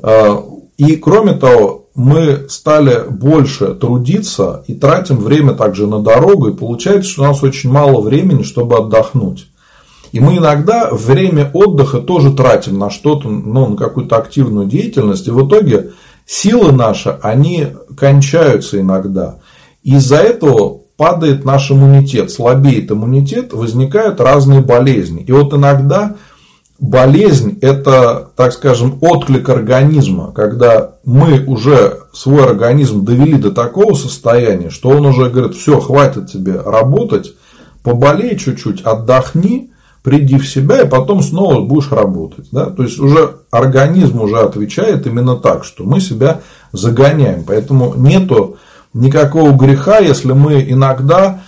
[0.00, 0.36] Э,
[0.76, 7.10] и кроме того, мы стали больше трудиться и тратим время также на дорогу, и получается,
[7.10, 9.48] что у нас очень мало времени, чтобы отдохнуть.
[10.12, 15.30] И мы иногда время отдыха тоже тратим на что-то, ну, на какую-то активную деятельность, и
[15.30, 15.92] в итоге
[16.26, 19.36] силы наши, они кончаются иногда.
[19.82, 25.22] Из-за этого падает наш иммунитет, слабеет иммунитет, возникают разные болезни.
[25.22, 26.16] И вот иногда
[26.82, 34.68] болезнь– это, так скажем, отклик организма, когда мы уже свой организм довели до такого состояния,
[34.68, 37.34] что он уже говорит, все, хватит тебе работать,
[37.84, 39.70] поболей чуть-чуть, отдохни,
[40.02, 42.48] приди в себя, и потом снова будешь работать.
[42.50, 42.66] Да?
[42.66, 46.40] То есть, уже организм уже отвечает именно так, что мы себя
[46.72, 47.44] загоняем.
[47.46, 48.56] Поэтому нету
[48.92, 51.42] никакого греха, если мы иногда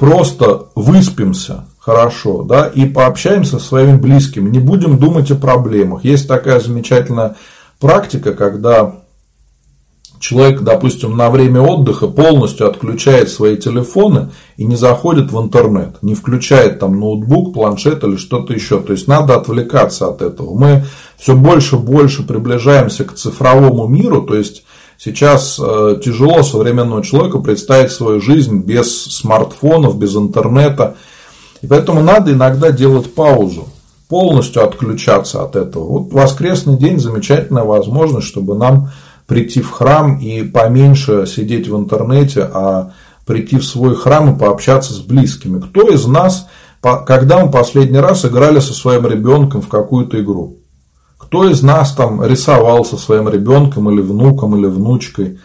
[0.00, 6.04] просто выспимся хорошо, да, и пообщаемся со своими близкими, не будем думать о проблемах.
[6.04, 7.36] Есть такая замечательная
[7.80, 8.96] практика, когда
[10.20, 14.28] человек, допустим, на время отдыха полностью отключает свои телефоны
[14.58, 18.80] и не заходит в интернет, не включает там ноутбук, планшет или что-то еще.
[18.80, 20.54] То есть надо отвлекаться от этого.
[20.54, 20.84] Мы
[21.16, 24.62] все больше и больше приближаемся к цифровому миру, то есть
[25.02, 30.96] Сейчас э, тяжело современному человеку представить свою жизнь без смартфонов, без интернета.
[31.62, 33.68] И поэтому надо иногда делать паузу,
[34.08, 35.84] полностью отключаться от этого.
[35.84, 38.90] Вот воскресный день замечательная возможность, чтобы нам
[39.26, 42.92] прийти в храм и поменьше сидеть в интернете, а
[43.26, 45.60] прийти в свой храм и пообщаться с близкими.
[45.60, 46.48] Кто из нас,
[46.82, 50.56] когда мы последний раз играли со своим ребенком в какую-то игру?
[51.16, 55.38] Кто из нас там рисовал со своим ребенком или внуком или внучкой?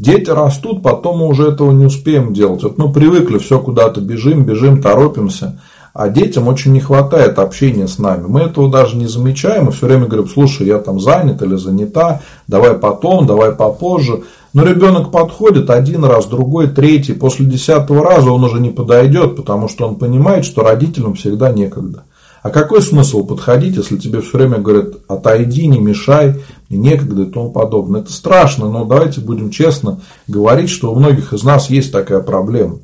[0.00, 2.62] Дети растут, потом мы уже этого не успеем делать.
[2.62, 5.60] Вот мы привыкли, все куда-то бежим, бежим, торопимся.
[5.92, 8.24] А детям очень не хватает общения с нами.
[8.26, 12.22] Мы этого даже не замечаем и все время говорим, слушай, я там занят или занята,
[12.48, 14.22] давай потом, давай попозже.
[14.54, 17.12] Но ребенок подходит один раз, другой, третий.
[17.12, 22.04] После десятого раза он уже не подойдет, потому что он понимает, что родителям всегда некогда.
[22.42, 26.36] А какой смысл подходить, если тебе все время говорят, отойди, не мешай,
[26.68, 28.00] мне некогда и тому подобное.
[28.00, 32.78] Это страшно, но давайте будем честно говорить, что у многих из нас есть такая проблема.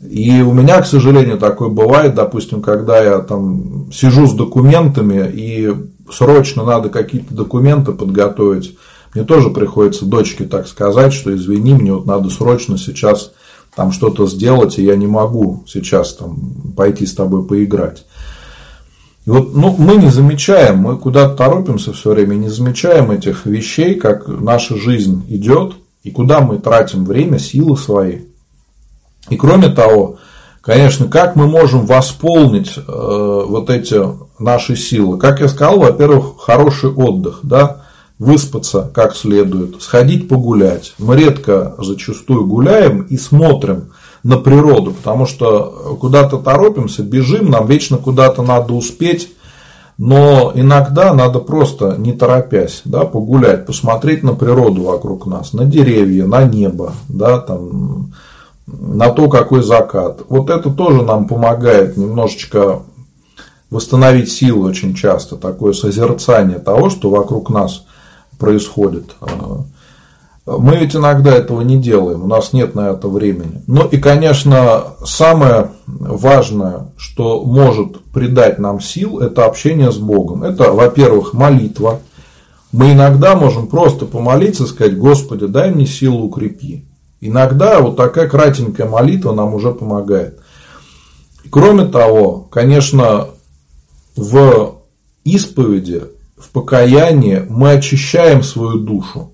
[0.00, 5.74] И у меня, к сожалению, такое бывает, допустим, когда я там сижу с документами и
[6.10, 8.78] срочно надо какие-то документы подготовить,
[9.14, 13.32] мне тоже приходится дочке так сказать, что извини, мне вот надо срочно сейчас
[13.76, 18.06] там что-то сделать, и я не могу сейчас там пойти с тобой поиграть.
[19.26, 23.96] И вот ну, мы не замечаем, мы куда-то торопимся все время, не замечаем этих вещей,
[23.96, 28.20] как наша жизнь идет, и куда мы тратим время, силы свои.
[29.28, 30.16] И кроме того,
[30.62, 34.00] конечно, как мы можем восполнить э, вот эти
[34.38, 35.18] наши силы?
[35.18, 37.82] Как я сказал, во-первых, хороший отдых, да,
[38.18, 40.94] выспаться как следует, сходить погулять.
[40.98, 43.92] Мы редко зачастую гуляем и смотрим
[44.22, 49.30] на природу, потому что куда-то торопимся, бежим, нам вечно куда-то надо успеть,
[49.98, 56.26] но иногда надо просто, не торопясь, да, погулять, посмотреть на природу вокруг нас, на деревья,
[56.26, 58.12] на небо, да, там,
[58.66, 60.22] на то, какой закат.
[60.28, 62.82] Вот это тоже нам помогает немножечко
[63.70, 67.84] восстановить силы очень часто, такое созерцание того, что вокруг нас
[68.38, 69.16] происходит.
[70.46, 73.62] Мы ведь иногда этого не делаем, у нас нет на это времени.
[73.66, 80.44] Ну и, конечно, самое важное, что может придать нам сил, это общение с Богом.
[80.44, 81.98] Это, во-первых, молитва.
[82.70, 86.84] Мы иногда можем просто помолиться и сказать, Господи, дай мне силу, укрепи.
[87.20, 90.38] Иногда вот такая кратенькая молитва нам уже помогает.
[91.50, 93.28] Кроме того, конечно,
[94.14, 94.76] в
[95.24, 96.04] исповеди,
[96.36, 99.32] в покаянии мы очищаем свою душу.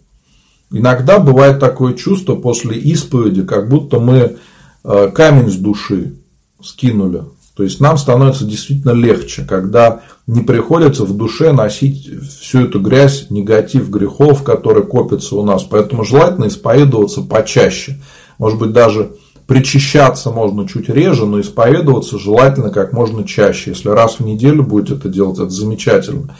[0.70, 4.36] Иногда бывает такое чувство после исповеди, как будто мы
[4.84, 6.14] э, камень с души
[6.62, 7.24] скинули.
[7.54, 12.08] То есть нам становится действительно легче, когда не приходится в душе носить
[12.40, 15.64] всю эту грязь, негатив грехов, которые копятся у нас.
[15.64, 18.00] Поэтому желательно исповедоваться почаще.
[18.38, 19.12] Может быть, даже
[19.46, 23.70] причащаться можно чуть реже, но исповедоваться желательно как можно чаще.
[23.70, 26.34] Если раз в неделю будете это делать, это замечательно.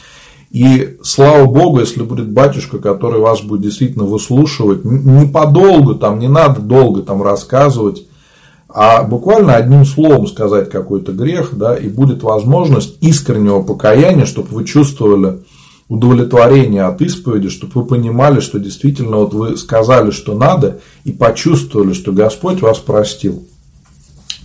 [0.53, 6.29] И слава Богу, если будет батюшка, который вас будет действительно выслушивать, не подолгу, там не
[6.29, 8.07] надо долго там рассказывать,
[8.69, 14.65] а буквально одним словом сказать какой-то грех, да, и будет возможность искреннего покаяния, чтобы вы
[14.65, 15.39] чувствовали
[15.89, 21.95] удовлетворение от исповеди, чтобы вы понимали, что действительно вот вы сказали, что надо, и почувствовали,
[21.95, 23.43] что Господь вас простил.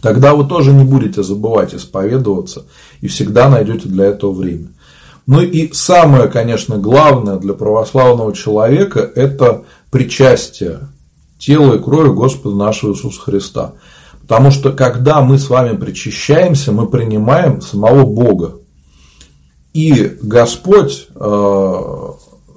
[0.02, 2.64] Тогда вы тоже не будете забывать исповедоваться
[3.02, 4.68] и всегда найдете для этого время.
[5.28, 10.88] Ну и самое, конечно, главное для православного человека– это причастие
[11.38, 13.74] тела и крови Господа нашего Иисуса Христа.
[14.22, 18.56] Потому что когда мы с вами причащаемся, мы принимаем самого Бога.
[19.74, 22.12] И Господь, э,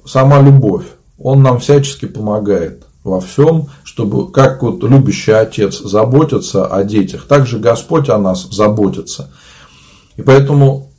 [0.07, 0.85] сама любовь,
[1.18, 7.47] Он нам всячески помогает во всем, чтобы, как вот любящий отец заботится о детях, так
[7.47, 9.31] же Господь о нас заботится.
[10.16, 10.89] И поэтому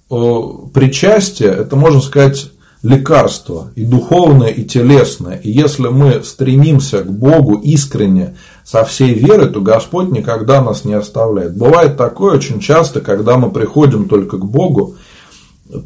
[0.74, 2.52] причастие, это, можно сказать,
[2.84, 5.38] лекарство и духовное, и телесное.
[5.38, 8.36] И если мы стремимся к Богу искренне,
[8.72, 11.58] со всей верой, то Господь никогда нас не оставляет.
[11.58, 14.96] Бывает такое очень часто, когда мы приходим только к Богу,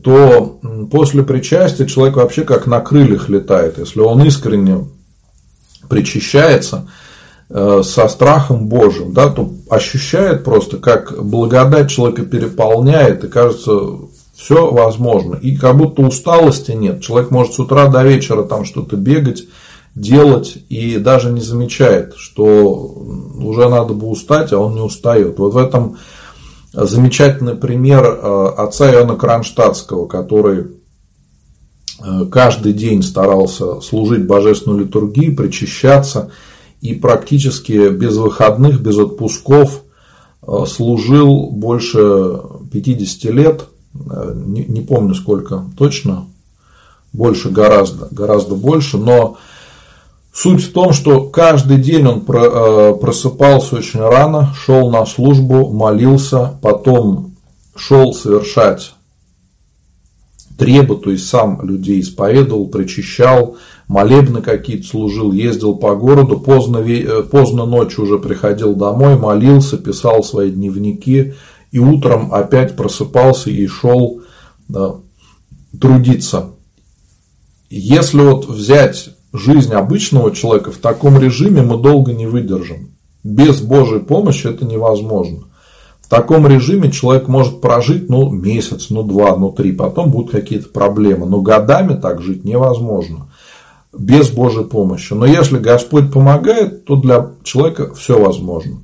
[0.04, 0.60] то
[0.92, 3.80] после причастия человек вообще как на крыльях летает.
[3.80, 4.86] Если он искренне
[5.90, 6.88] причащается
[7.50, 13.72] э, со страхом Божьим, да, то ощущает просто, как благодать человека переполняет, и кажется,
[14.36, 15.36] все возможно.
[15.36, 17.02] И как будто усталости нет.
[17.02, 19.46] Человек может с утра до вечера там что-то бегать,
[19.96, 25.40] делать и даже не замечает, что уже надо бы устать, а он не устает.
[25.40, 25.98] Вот в этом
[26.74, 30.66] замечательный пример э, отца Иоанна Кронштадтского, который
[32.04, 36.32] э, каждый день старался служить божественную литургию, причащаться
[36.82, 39.84] и практически без выходных, без отпусков
[40.46, 42.42] э, служил больше
[42.74, 43.66] 50 лет,
[43.96, 46.26] не, не помню сколько точно,
[47.14, 49.38] больше гораздо, гораздо больше, но
[50.36, 56.60] Суть в том, что каждый день он э, просыпался очень рано, шел на службу, молился,
[56.62, 57.36] потом
[57.74, 58.96] шел совершать
[60.58, 63.56] требы, то есть сам людей исповедовал, причащал,
[63.88, 70.22] молебны какие-то служил, ездил по городу, поздно, э, поздно ночью уже приходил домой, молился, писал
[70.22, 71.34] свои дневники,
[71.72, 74.22] и утром опять просыпался и шел
[75.80, 76.52] трудиться.
[77.70, 82.96] Если вот взять жизнь обычного человека в таком режиме, мы долго не выдержим.
[83.24, 85.46] Без Божьей помощи это невозможно.
[86.00, 90.70] В таком режиме человек может прожить ну, месяц, ну два, ну три, потом будут какие-то
[90.70, 91.26] проблемы.
[91.26, 93.28] Но годами так жить невозможно
[93.98, 95.14] без Божьей помощи.
[95.14, 98.82] Но если Господь помогает, то для человека все возможно.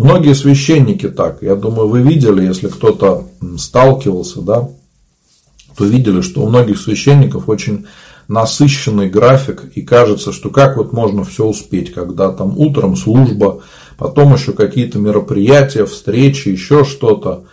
[0.00, 1.42] Многие священники так.
[1.42, 3.28] Я думаю, вы видели, если кто-то
[3.58, 4.70] сталкивался, да,
[5.76, 7.84] то видели, что у многих священников очень
[8.26, 13.60] насыщенный график, и кажется, что как вот можно все успеть, когда там утром служба,
[13.98, 17.44] потом еще какие-то мероприятия, встречи, еще что-то.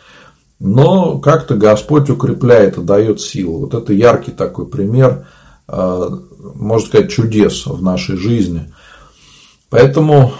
[0.58, 3.60] Но как-то Господь укрепляет и дает силу.
[3.60, 5.28] Вот это яркий такой пример,
[5.68, 6.18] а,
[6.56, 8.72] можно сказать, чудес в нашей жизни.
[9.70, 10.32] Поэтому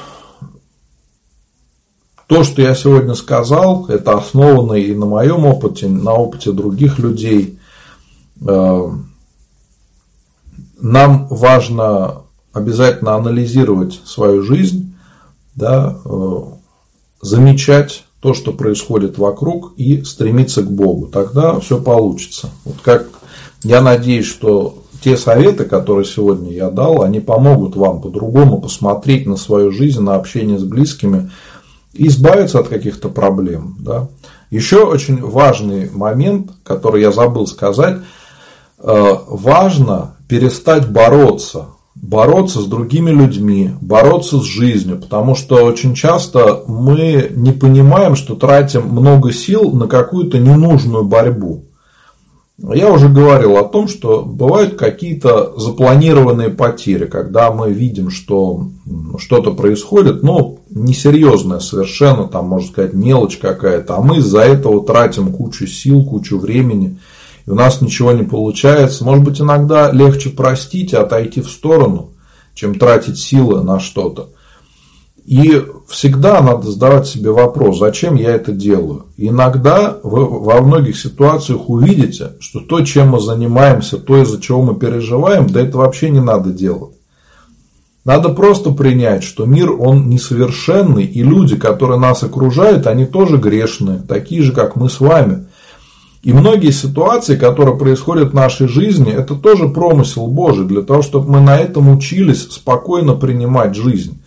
[2.28, 7.58] то, что я сегодня сказал, это основано и на моем опыте, на опыте других людей.
[8.46, 8.92] А,
[10.80, 12.24] нам важно
[12.54, 14.96] обязательно анализировать свою жизнь,
[15.56, 16.42] да, э,
[17.22, 21.08] замечать то, что происходит вокруг, и стремиться к Богу.
[21.08, 22.50] Тогда все получится.
[22.66, 23.08] Вот как
[23.64, 29.38] я надеюсь, что те советы, которые сегодня я дал, они помогут вам по-другому посмотреть на
[29.38, 31.32] свою жизнь, на общение с близкими
[31.98, 33.76] избавиться от каких-то проблем.
[33.80, 34.10] Да.
[34.50, 37.98] Еще очень важный момент, который я забыл сказать,
[38.80, 41.68] э, важно перестать бороться
[42.02, 48.36] бороться с другими людьми, бороться с жизнью, потому что очень часто мы не понимаем, что
[48.36, 51.66] тратим много сил на какую-то ненужную борьбу.
[52.60, 58.68] Я уже говорил о том, что бывают какие-то запланированные потери, когда мы видим, что
[59.20, 65.34] что-то происходит, но несерьезное совершенно, там, можно сказать, мелочь какая-то, а мы из-за этого тратим
[65.34, 67.00] кучу сил, кучу времени–
[67.48, 69.06] и у нас ничего не получается.
[69.06, 72.12] Может быть, иногда легче простить и отойти в сторону,
[72.54, 74.30] чем тратить силы на что-то.
[75.26, 79.08] И всегда надо задавать себе вопрос, зачем я это делаю.
[79.18, 84.76] Иногда вы во многих ситуациях увидите, что то, чем мы занимаемся, то, из-за чего мы
[84.76, 86.97] переживаем, да это вообще не надо делать.
[88.08, 94.00] Надо просто принять, что мир, он несовершенный, и люди, которые нас окружают, они тоже грешные,
[94.00, 95.48] такие же, как мы с вами.
[96.24, 101.34] И многие ситуации, которые происходят в нашей жизни, это тоже промысел Божий, для того, чтобы
[101.34, 104.22] мы на этом учились спокойно принимать жизнь.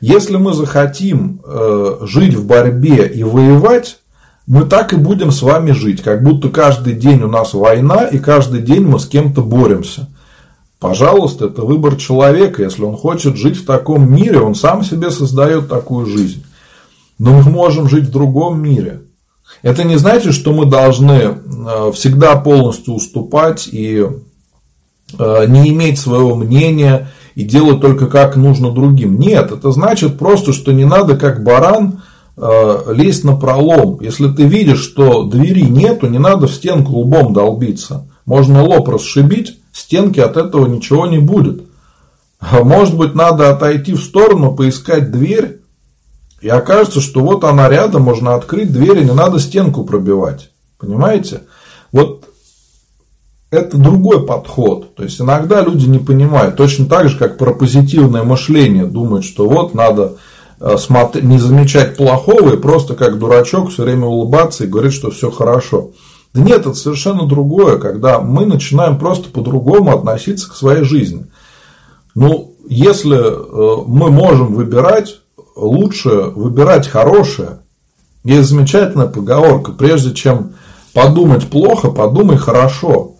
[0.00, 3.98] Если мы захотим э, жить в борьбе и воевать,
[4.46, 8.16] мы так и будем с вами жить, как будто каждый день у нас война, и
[8.16, 10.08] каждый день мы с кем-то боремся.
[10.84, 12.62] Пожалуйста, это выбор человека.
[12.62, 16.44] Если он хочет жить в таком мире, он сам себе создает такую жизнь.
[17.18, 19.00] Но мы можем жить в другом мире.
[19.62, 24.06] Это не значит, что мы должны э, всегда полностью уступать и
[25.18, 29.18] э, не иметь своего мнения и делать только как нужно другим.
[29.18, 32.02] Нет, это значит просто, что не надо как баран
[32.36, 34.00] э, лезть на пролом.
[34.02, 38.06] Если ты видишь, что двери нету, не надо в стенку лбом долбиться.
[38.26, 41.64] Можно лоб расшибить, стенки от этого ничего не будет.
[42.40, 45.60] Может быть, надо отойти в сторону, поискать дверь,
[46.40, 50.50] и окажется, что вот она рядом, можно открыть дверь, и не надо стенку пробивать.
[50.78, 51.42] Понимаете?
[51.90, 52.28] Вот
[53.50, 54.94] это другой подход.
[54.94, 56.56] То есть иногда люди не понимают.
[56.56, 58.84] Точно так же, как про позитивное мышление.
[58.84, 60.16] Думают, что вот надо
[60.60, 60.76] э,
[61.22, 65.92] не замечать плохого и просто как дурачок все время улыбаться и говорить, что все хорошо.
[66.34, 71.26] Да нет, это совершенно другое, когда мы начинаем просто по-другому относиться к своей жизни.
[72.16, 75.20] Ну, если э, мы можем выбирать,
[75.54, 77.60] лучше выбирать хорошее.
[78.24, 80.54] Есть замечательная поговорка, прежде чем
[80.92, 83.12] подумать плохо, подумай хорошо.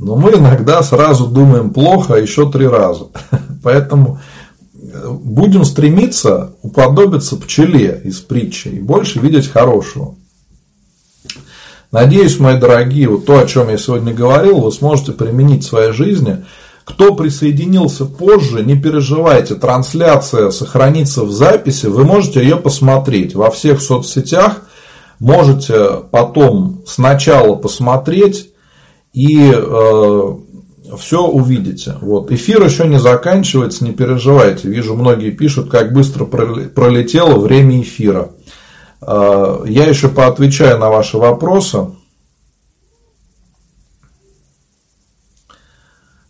[0.00, 3.06] Но мы иногда сразу думаем плохо, а еще три раза.
[3.62, 4.18] Поэтому
[4.74, 10.16] э, будем стремиться уподобиться пчеле из притчи и больше видеть хорошего.
[11.96, 15.92] Надеюсь, мои дорогие, вот то, о чем я сегодня говорил, вы сможете применить в своей
[15.92, 16.44] жизни–
[16.86, 23.82] кто присоединился позже, не переживайте, трансляция сохранится в записи, вы можете ее посмотреть во всех
[23.82, 24.62] соцсетях,
[25.18, 28.50] можете потом сначала посмотреть
[29.12, 30.34] и э,
[30.96, 31.96] все увидите.
[32.00, 32.30] Вот.
[32.30, 34.68] Эфир еще не заканчивается, не переживайте.
[34.68, 38.30] Вижу, многие пишут, как быстро пролетело время эфира.
[39.06, 41.86] А, я еще поотвечаю на ваши вопросы.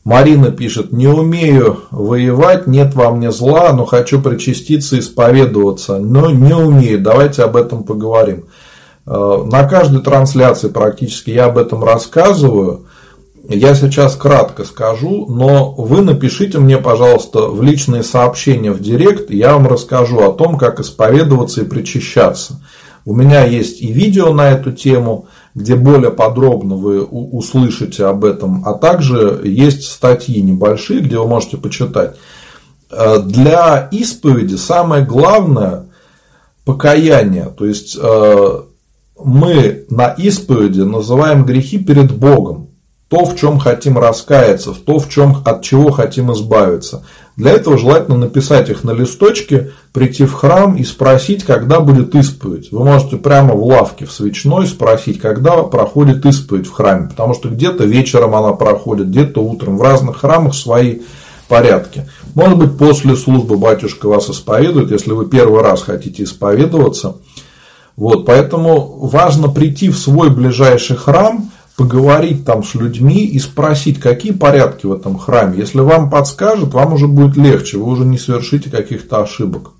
[0.04, 6.54] Марина пишет, не умею воевать, нет во мне зла, но хочу причаститься, исповедоваться, но не
[6.54, 8.44] умею, давайте об этом поговорим.
[9.06, 12.85] А, на каждой трансляции практически я об этом рассказываю.
[13.48, 19.52] Я сейчас кратко скажу, но вы напишите мне, пожалуйста, в личные сообщения в директ, я
[19.52, 22.60] вам расскажу о том, как исповедоваться и причащаться.
[23.04, 28.66] У меня есть и видео на эту тему, где более подробно вы услышите об этом,
[28.66, 32.16] а также есть статьи небольшие, где вы можете почитать.
[32.90, 35.86] Э, для исповеди самое главное
[36.64, 38.60] покаяние, то есть э,
[39.24, 42.65] мы на исповеди называем грехи перед Богом
[43.08, 47.04] то, в чем хотим раскаяться, в то, в чем, от чего хотим избавиться.
[47.36, 52.72] Для этого желательно написать их на листочке, прийти в храм и спросить, когда будет исповедь.
[52.72, 57.48] Вы можете прямо в лавке в свечной спросить, когда проходит исповедь в храме, потому что
[57.48, 59.78] где-то вечером она проходит, где-то утром.
[59.78, 61.00] В разных храмах свои
[61.46, 62.08] порядки.
[62.34, 67.16] Может быть, после службы батюшка вас исповедует, если вы первый раз хотите исповедоваться.
[67.96, 74.32] Вот, поэтому важно прийти в свой ближайший храм– поговорить там с людьми и спросить, какие
[74.32, 75.58] порядки в этом храме.
[75.58, 79.72] Если вам подскажут, вам уже будет легче, вы уже не совершите каких-то ошибок.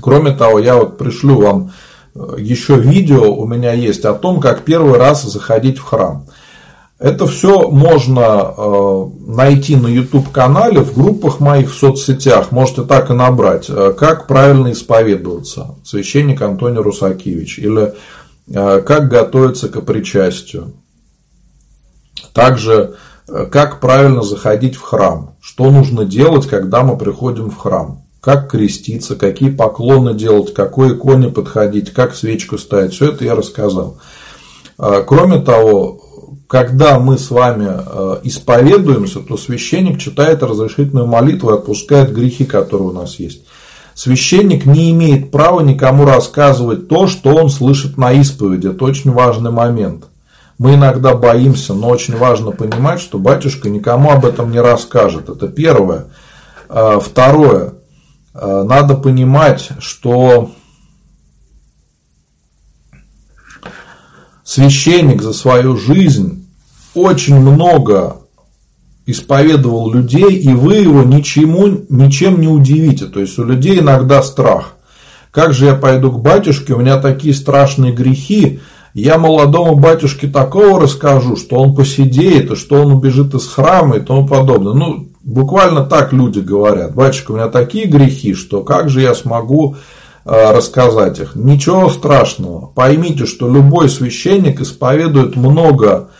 [0.00, 1.72] Кроме того, я вот пришлю вам
[2.14, 6.26] э, еще видео у меня есть о том, как первый раз заходить в храм.
[6.98, 12.52] Это все можно э, найти на YouTube канале, в группах моих в соцсетях.
[12.52, 13.66] Можете так и набрать.
[13.68, 15.74] Э, как правильно исповедоваться.
[15.82, 17.58] Священник Антоний Русакевич.
[17.58, 17.94] Или
[18.80, 20.74] как готовиться к причастию.
[22.32, 22.96] Также,
[23.28, 28.50] э, как правильно заходить в храм, что нужно делать, когда мы приходим в храм, как
[28.50, 33.98] креститься, какие поклоны делать, к какой иконе подходить, как свечку ставить, все это я рассказал.
[34.78, 36.00] Э, кроме того,
[36.46, 37.66] когда мы с вами
[38.26, 43.42] исповедуемся, то священник читает разрешительную молитву и отпускает грехи, которые у нас есть.
[43.94, 48.68] Священник не имеет права никому рассказывать то, что он слышит на исповеди.
[48.68, 50.04] Это очень важный момент.
[50.58, 55.28] Мы иногда боимся, но очень важно понимать, что батюшка никому об этом не расскажет.
[55.28, 56.06] Это первое.
[56.68, 57.74] А, второе.
[58.34, 60.50] А, надо понимать, что
[64.44, 66.46] священник за свою жизнь
[66.94, 68.19] очень много
[69.10, 73.06] исповедовал людей, и вы его ничему, ничем не удивите.
[73.06, 74.74] То есть у людей иногда страх.
[75.30, 78.60] Как же я пойду к батюшке, у меня такие страшные грехи,
[78.94, 84.00] я молодому батюшке такого расскажу, что он посидеет, и что он убежит из храма и
[84.00, 84.72] тому подобное.
[84.72, 86.94] Ну, буквально так люди говорят.
[86.94, 89.76] Батюшка, у меня такие грехи, что как же я смогу
[90.24, 91.36] э, рассказать их?
[91.36, 92.66] Ничего страшного.
[92.66, 96.10] Поймите, что любой священник исповедует много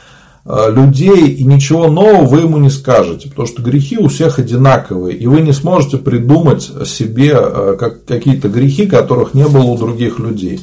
[0.70, 5.26] людей, и ничего нового вы ему не скажете, потому что грехи у всех одинаковые, и
[5.26, 7.76] вы не сможете придумать себе э,
[8.06, 10.60] какие-то грехи, которых не было у других людей.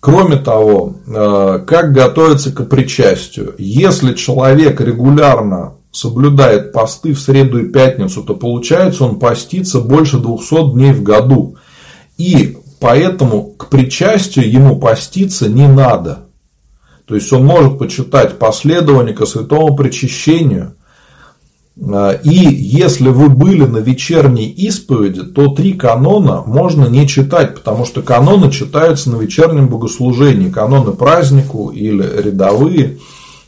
[0.00, 3.54] Кроме того, э, как готовиться к причастию?
[3.58, 10.72] Если человек регулярно соблюдает посты в среду и пятницу, то получается он постится больше 200
[10.72, 11.56] дней в году.
[12.16, 16.29] И поэтому к причастию ему поститься не надо.
[17.10, 20.74] То есть он может почитать последование святому причащению.
[21.92, 27.84] А, и если вы были на вечерней исповеди, то три канона можно не читать, потому
[27.84, 30.50] что каноны читаются на вечернем богослужении.
[30.50, 32.98] Каноны празднику или рядовые.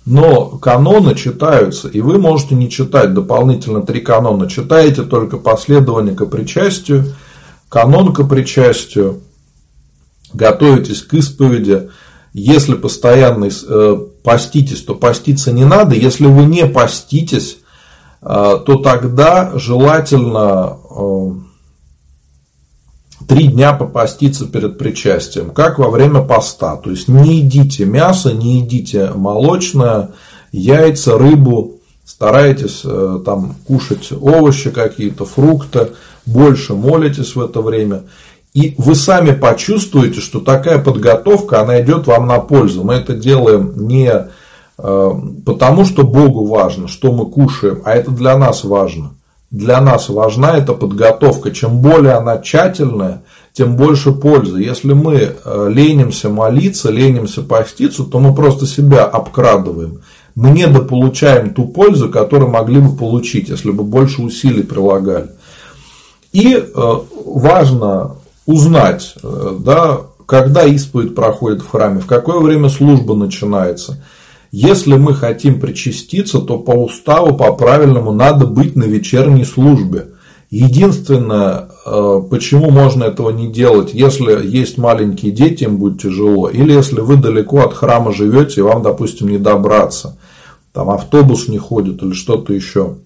[0.04, 4.50] Но каноны читаются, и вы можете не читать дополнительно три канона.
[4.50, 7.14] Читаете только последование к причастию,
[7.68, 9.20] канон к причастию,
[10.34, 11.90] готовитесь к исповеди,
[12.32, 15.94] если постоянно э, поститесь, то поститься не надо.
[15.94, 17.58] Если вы не поститесь,
[18.22, 21.30] э, то тогда желательно э,
[23.28, 26.76] три дня попаститься перед причастием, как во время поста.
[26.76, 30.12] То есть не едите мясо, не едите молочное,
[30.52, 32.82] яйца, рыбу, старайтесь
[33.24, 35.90] там кушать овощи какие-то, фрукты,
[36.24, 38.04] больше молитесь в это время.
[38.54, 42.84] И вы сами почувствуете, что такая подготовка, она идет вам на пользу.
[42.84, 44.12] Мы это делаем не
[44.78, 45.10] э,
[45.46, 49.14] потому, что Богу важно, что мы кушаем, а это для нас важно.
[49.50, 51.50] Для нас важна эта подготовка.
[51.50, 53.22] Чем более она тщательная,
[53.54, 54.62] тем больше пользы.
[54.62, 60.00] Если мы э, ленимся молиться, ленимся поститься, то мы просто себя обкрадываем.
[60.34, 65.30] Мы недополучаем ту пользу, которую могли бы получить, если бы больше усилий прилагали.
[66.32, 66.94] И э,
[67.26, 68.16] важно
[68.46, 74.02] узнать, э, да, когда исповедь проходит в храме, в какое время служба начинается.
[74.50, 80.08] Если мы хотим причаститься, то по уставу, по правильному, надо быть на вечерней службе.
[80.50, 86.72] Единственное, э, почему можно этого не делать, если есть маленькие дети, им будет тяжело, или
[86.72, 90.18] если вы далеко от храма живете, и вам, допустим, не добраться,
[90.74, 92.96] там автобус не ходит или что-то еще.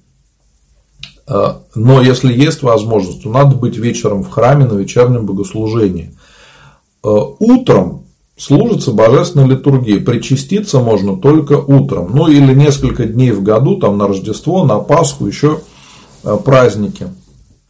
[1.28, 6.16] Э, но если есть возможность, то надо быть вечером в храме на вечернем богослужении.
[7.04, 7.08] Э,
[7.38, 8.06] утром
[8.36, 10.00] служится божественная литургия.
[10.00, 12.14] Причаститься можно только утром.
[12.14, 15.60] Ну или несколько дней в году, там на Рождество, на Пасху, еще
[16.44, 17.08] праздники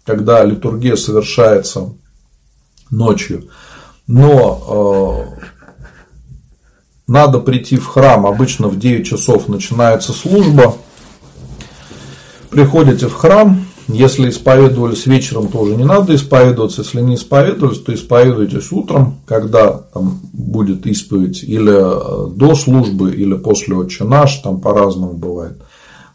[0.07, 1.93] когда литургия совершается
[2.91, 3.49] ночью.
[4.07, 5.47] Но э,
[7.09, 10.77] надо прийти в храм, обычно в 9 часов начинается служба.
[12.57, 16.81] Приходите в храм, если исповедовались вечером, то уже не надо исповедоваться.
[16.81, 23.35] Если не исповедовались, то исповедуйтесь утром, когда там будет исповедь, или э, до службы, или
[23.35, 25.59] после отче наш, там по-разному бывает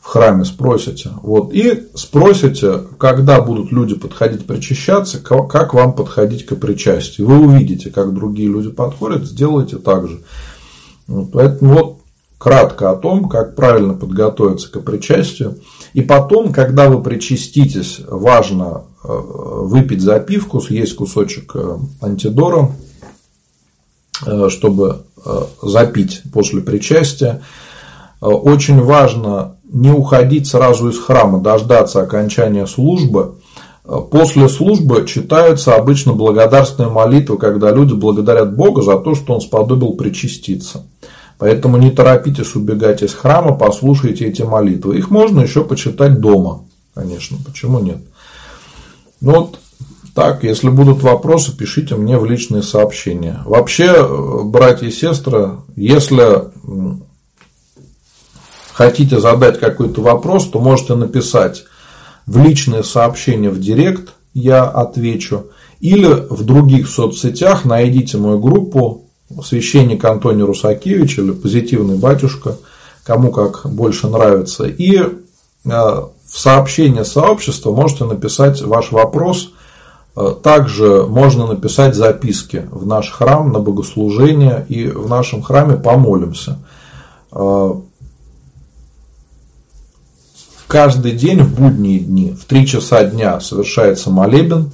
[0.01, 1.11] в храме спросите.
[1.21, 7.27] Вот, и спросите, когда будут люди подходить причащаться, как вам подходить к причастию.
[7.27, 10.21] Вы увидите, как другие люди подходят, сделайте так же.
[11.05, 12.00] Вот, поэтому вот
[12.41, 15.59] кратко о том, как правильно подготовиться к причастию.
[15.93, 22.71] И потом, когда вы причаститесь, важно э, выпить запивку, съесть кусочек э, антидора,
[24.25, 25.03] э, чтобы
[25.61, 27.43] запить после причастия.
[28.19, 33.35] Очень важно не уходить сразу из храма, дождаться окончания службы.
[34.09, 39.93] После службы читаются обычно благодарственные молитвы, когда люди благодарят Бога за то, что Он сподобил
[39.93, 40.83] причаститься.
[41.41, 44.99] Поэтому не торопитесь убегать из храма, послушайте эти молитвы.
[44.99, 47.97] Их можно еще почитать дома, конечно, почему нет.
[49.21, 49.59] Ну вот
[50.13, 53.41] так, если будут вопросы, пишите мне в личные сообщения.
[53.43, 54.07] Вообще,
[54.43, 56.51] братья и сестры, если
[58.71, 61.63] хотите задать какой-то вопрос, то можете написать
[62.27, 65.47] в личные сообщения в директ, я отвечу.
[65.79, 69.00] Или в других соцсетях найдите мою группу
[69.43, 72.57] священник Антоний Русакевич или позитивный батюшка,
[73.03, 74.65] кому как больше нравится.
[74.65, 75.09] И э,
[75.65, 79.51] в сообщение сообщества можете написать ваш вопрос.
[80.15, 86.59] Э, также можно написать записки в наш храм на богослужение и в нашем храме помолимся.
[87.31, 87.73] Э,
[90.71, 94.71] Каждый день в будние дни в 3 часа дня совершается молебен,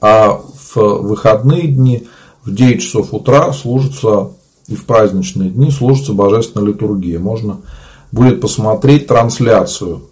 [0.00, 0.40] а
[0.74, 2.06] в выходные дни
[2.46, 4.30] в 9 часов утра служится
[4.68, 7.18] и в праздничные дни служится божественная литургия.
[7.18, 7.58] Можно
[8.12, 10.02] будет посмотреть трансляцию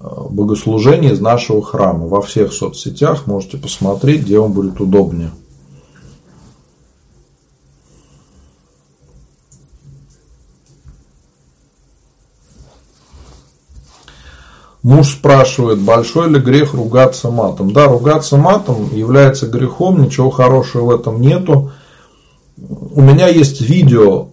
[0.00, 3.26] э, богослужения из нашего храма во всех соцсетях.
[3.26, 5.30] Можете посмотреть, где вам будет удобнее.
[14.82, 17.72] Муж спрашивает, большой ли грех ругаться матом.
[17.72, 21.72] Да, ругаться матом является грехом, ничего хорошего в этом нету.
[22.58, 24.28] У меня есть видео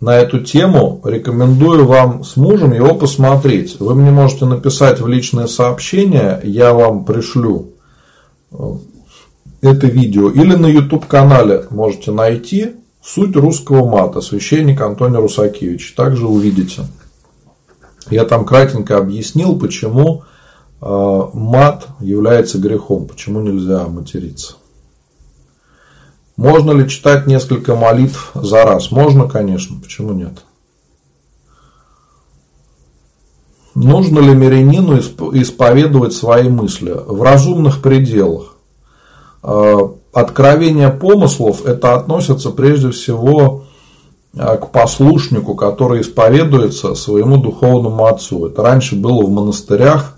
[0.00, 3.78] на эту тему, рекомендую вам с мужем его посмотреть.
[3.78, 7.70] Вы мне можете написать в личное сообщение, я вам пришлю
[8.52, 8.56] э,
[9.62, 10.28] это видео.
[10.30, 15.94] Или на YouTube канале можете найти суть русского мата, священник Антоний Русакевич.
[15.94, 16.82] Также увидите.
[18.10, 20.24] Я там кратенько объяснил, почему
[20.80, 24.54] э, мат является грехом, почему нельзя материться.
[26.36, 28.90] Можно ли читать несколько молитв за раз?
[28.90, 30.44] Можно, конечно, почему нет?
[33.74, 38.56] Нужно ли мирянину исповедовать свои мысли в разумных пределах?
[39.42, 39.78] Э,
[40.12, 43.63] откровение помыслов это относится прежде всего
[44.36, 48.46] к послушнику, который исповедуется своему духовному отцу.
[48.46, 50.16] Это раньше было в монастырях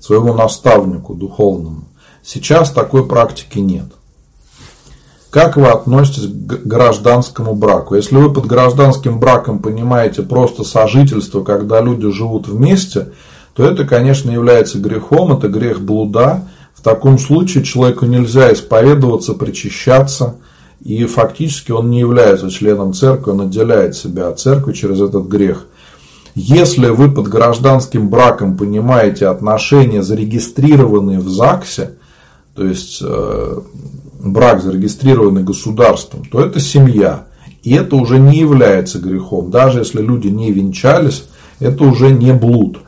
[0.00, 1.84] своему наставнику духовному.
[2.24, 3.86] Сейчас такой практики нет.
[5.30, 7.94] Как вы относитесь к гражданскому браку?
[7.94, 13.12] Если вы под гражданским браком понимаете просто сожительство, когда люди живут вместе,
[13.54, 16.48] то это, конечно, является грехом, это грех блуда.
[16.74, 20.36] В таком случае человеку нельзя исповедоваться, причащаться–
[20.84, 25.66] и фактически он не является членом церкви, он отделяет себя от церкви через этот грех.
[26.34, 31.92] Если вы под гражданским браком понимаете отношения, зарегистрированные в ЗАГСе,
[32.54, 33.60] то есть э,
[34.20, 37.26] брак, зарегистрированный государством, то это семья.
[37.62, 39.50] И это уже не является грехом.
[39.50, 41.26] Даже если люди не венчались,
[41.60, 42.78] это уже не блуд.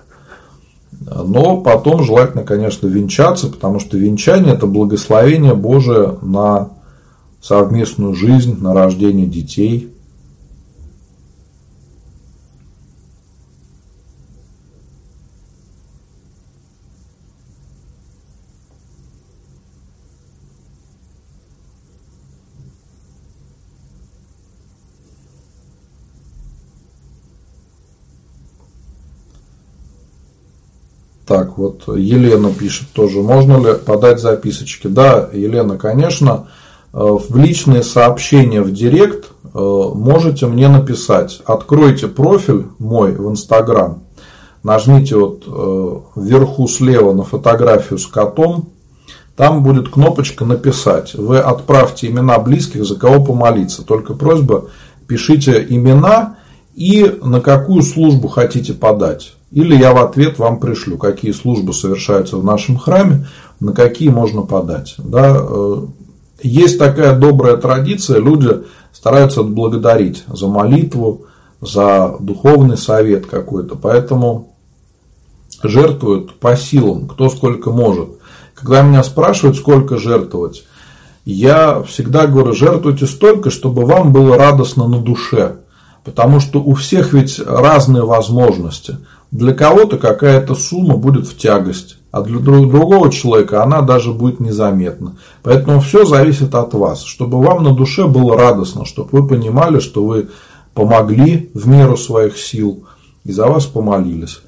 [1.01, 6.70] Но потом желательно, конечно, венчаться, потому что венчание– это благословение Божие на
[7.45, 9.90] совместную жизнь, на рождение детей–
[31.26, 34.88] Так, вот Елена пишет тоже, можно ли подать записочки?
[34.88, 36.49] Да, Елена, конечно,
[36.95, 41.40] в личные сообщения в директ э, можете мне написать.
[41.45, 44.05] Откройте профиль мой в Инстаграм,
[44.62, 48.68] нажмите вот э, вверху слева на фотографию с котом,
[49.34, 51.14] там будет кнопочка «Написать».
[51.14, 53.82] Вы отправьте имена близких, за кого помолиться.
[53.82, 54.66] Только просьба,
[55.09, 56.36] пишите имена
[56.76, 59.34] и на какую службу хотите подать.
[59.51, 63.26] Или я в ответ вам пришлю, какие службы совершаются в нашем храме,
[63.59, 64.95] на какие можно подать.
[64.99, 65.40] Да?
[66.45, 71.24] Есть такая добрая традиция, люди стараются отблагодарить за молитву,
[71.62, 74.55] за духовный совет какой-то, поэтому
[75.62, 78.11] жертвуют по силам, кто сколько может.
[78.53, 80.64] Когда меня спрашивают, сколько жертвовать,
[81.24, 85.61] я всегда говорю, жертвуйте столько, чтобы вам было радостно на душе.
[86.05, 88.99] Потому что у всех ведь разные возможности.
[89.30, 95.16] Для кого-то какая-то сумма будет в тягость, а для другого человека она даже будет незаметна.
[95.42, 100.04] Поэтому все зависит от вас, чтобы вам на душе было радостно, чтобы вы понимали, что
[100.04, 100.28] вы
[100.74, 102.84] помогли в меру своих сил
[103.24, 104.42] и за вас помолились.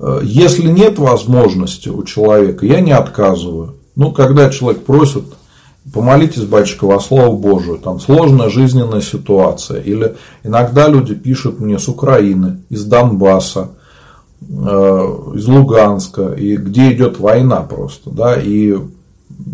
[0.00, 3.74] Э, если нет возможности у человека, я не отказываю.
[3.94, 5.22] Ну, когда человек просит,
[5.92, 9.80] помолитесь, батюшка, во Слово Божие, там сложная жизненная ситуация.
[9.80, 13.70] Или иногда люди пишут мне с Украины, из Донбасса,
[14.48, 18.76] из Луганска, и где идет война просто, да, и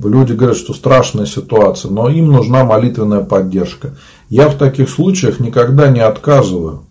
[0.05, 3.97] люди говорят, что страшная ситуация, но им нужна молитвенная поддержка.
[4.29, 6.83] Я в таких случаях никогда не отказываю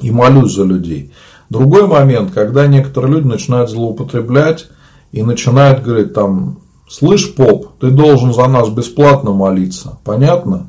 [0.00, 1.12] и молюсь за людей.
[1.50, 4.68] Другой момент, когда некоторые люди начинают злоупотреблять
[5.12, 10.68] и начинают говорить там, слышь, поп, ты должен за нас бесплатно молиться, понятно?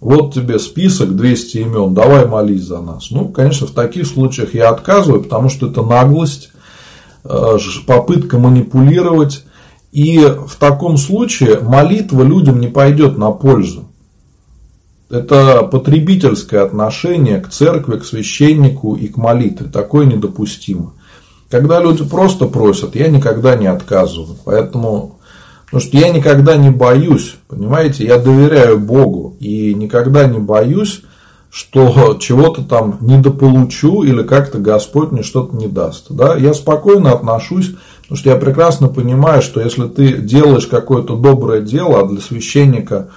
[0.00, 3.10] Вот тебе список 200 имен, давай молись за нас.
[3.10, 6.50] Ну, конечно, в таких случаях я отказываю, потому что это наглость,
[7.24, 9.44] э, попытка манипулировать.
[9.92, 13.88] И в таком случае молитва людям не пойдет на пользу.
[15.10, 19.68] Это потребительское отношение к церкви, к священнику и к молитве.
[19.68, 20.92] Такое недопустимо.
[21.50, 24.36] Когда люди просто просят, я никогда не отказываю.
[24.44, 25.20] Поэтому
[25.70, 31.02] Потому что я никогда не боюсь, понимаете, я доверяю Богу и никогда не боюсь,
[31.50, 36.06] что чего-то там недополучу или как-то Господь мне что-то не даст.
[36.10, 36.36] Да?
[36.36, 42.00] Я спокойно отношусь, потому что я прекрасно понимаю, что если ты делаешь какое-то доброе дело,
[42.00, 43.08] а для священника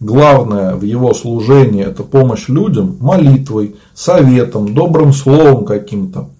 [0.00, 6.30] главное в его служении это помощь людям, молитвой, советом, добрым словом каким-то,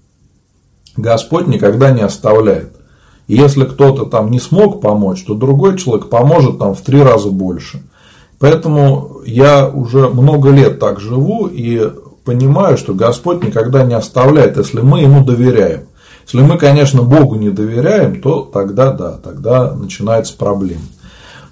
[0.97, 2.77] Господь никогда не оставляет.
[3.27, 7.31] И если кто-то там не смог помочь, то другой человек поможет там в три раза
[7.31, 7.83] больше.
[8.43, 11.93] Поэтому я уже много лет так живу и
[12.25, 15.83] понимаю, что Господь никогда не оставляет, если мы Ему доверяем.
[16.25, 20.83] Если мы, конечно, Богу не доверяем, то тогда да, тогда начинается проблема.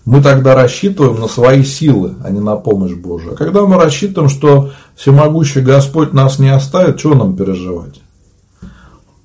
[0.05, 3.35] Мы тогда рассчитываем на свои силы, а не на помощь Божию.
[3.35, 8.01] А когда мы рассчитываем, что всемогущий Господь нас не оставит, чего нам переживать?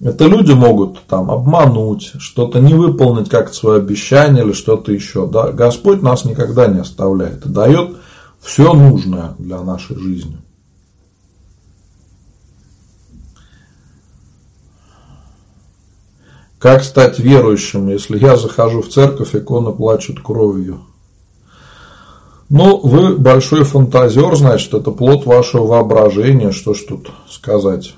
[0.06, 5.26] Это люди могут там обмануть, что-то не выполнить как-то свое обещание или что-то еще.
[5.26, 5.52] Да?
[5.52, 7.98] Господь нас никогда не оставляет и дает
[8.40, 10.38] все нужное для нашей жизни.
[16.60, 20.82] Как стать верующим, если я захожу в церковь, иконы плачут кровью?
[22.50, 27.96] Ну, вы большой фантазер, значит, это плод вашего воображения, что ж тут сказать.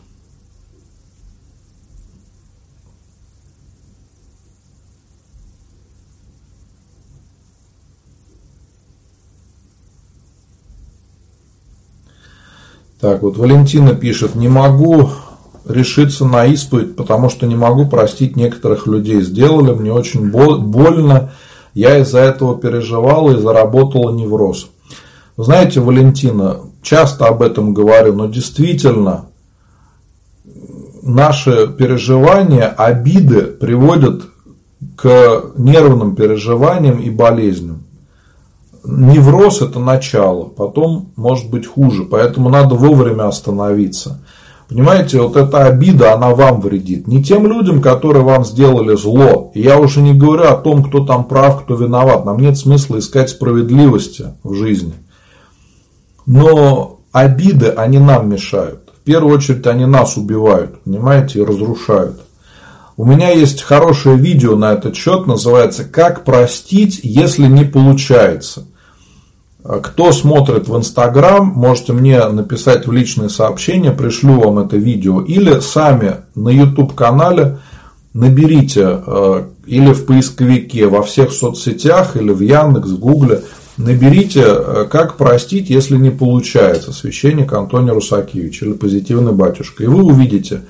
[13.07, 15.11] Так, вот Валентина пишет, не могу
[15.65, 19.21] решиться на исповедь, потому что не могу простить некоторых людей.
[19.21, 21.31] Сделали мне очень больно,
[21.73, 24.67] я из-за этого переживала и заработала невроз.
[25.37, 29.27] Вы знаете, Валентина, часто об этом говорю, но действительно
[31.01, 34.23] наши переживания, обиды приводят
[34.97, 37.86] к нервным переживаниям и болезням.
[38.83, 44.21] Невроз– это начало, потом может быть хуже, поэтому надо вовремя остановиться.
[44.69, 47.07] Понимаете, вот эта обида, она вам вредит.
[47.07, 49.51] Не тем людям, которые вам сделали зло.
[49.55, 52.25] я уже не говорю о том, кто там прав, кто виноват.
[52.25, 54.93] Нам нет смысла искать справедливости в жизни.
[56.25, 58.81] Но обиды, они нам мешают.
[59.01, 62.19] В первую очередь, они нас убивают, понимаете, и разрушают.
[62.97, 68.65] У меня есть хорошее видео на этот счет, называется «Как простить, если не получается».
[69.63, 75.21] Кто смотрит в Инстаграм, можете мне написать в личные сообщения, пришлю вам это видео.
[75.21, 77.59] Или сами на YouTube канале
[78.13, 83.43] наберите э, или в поисковике во всех соцсетях, или в Яндекс, Гугле,
[83.77, 89.83] наберите э, «Как простить, если не получается» священник Антоний Русакевич или «Позитивный батюшка».
[89.83, 90.61] И вы увидите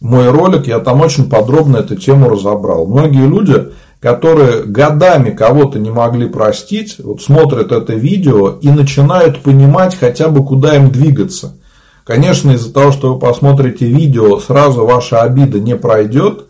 [0.00, 2.86] мой ролик, я там очень подробно эту тему разобрал.
[2.86, 9.96] Многие люди которые годами кого-то не могли простить, вот смотрят это видео и начинают понимать
[9.98, 11.56] хотя бы куда им двигаться.
[12.04, 16.46] Конечно, из-за того, что вы посмотрите видео, сразу ваша обида не пройдет,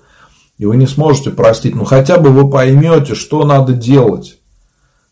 [0.58, 1.74] и вы не сможете простить.
[1.74, 4.38] Но хотя бы вы поймете, что надо делать.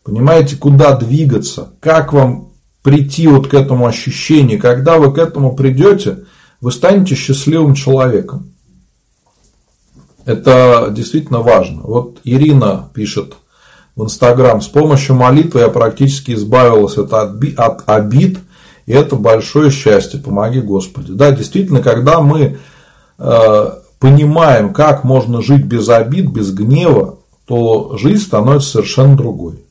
[0.03, 2.49] Понимаете, куда двигаться, как вам
[2.83, 4.59] прийти вот к этому ощущению.
[4.59, 6.25] Когда вы к этому придете,
[6.65, 8.51] вы станете счастливым человеком.
[10.25, 11.83] Это действительно важно.
[11.83, 13.35] Вот Ирина пишет
[13.95, 18.39] в Инстаграм, с помощью молитвы я практически избавилась от, от обид,
[18.87, 21.11] и это большое счастье, помоги Господи.
[21.11, 22.57] Да, действительно, когда мы
[23.19, 29.63] э, понимаем, как можно жить без обид, без гнева, то жизнь становится совершенно другой.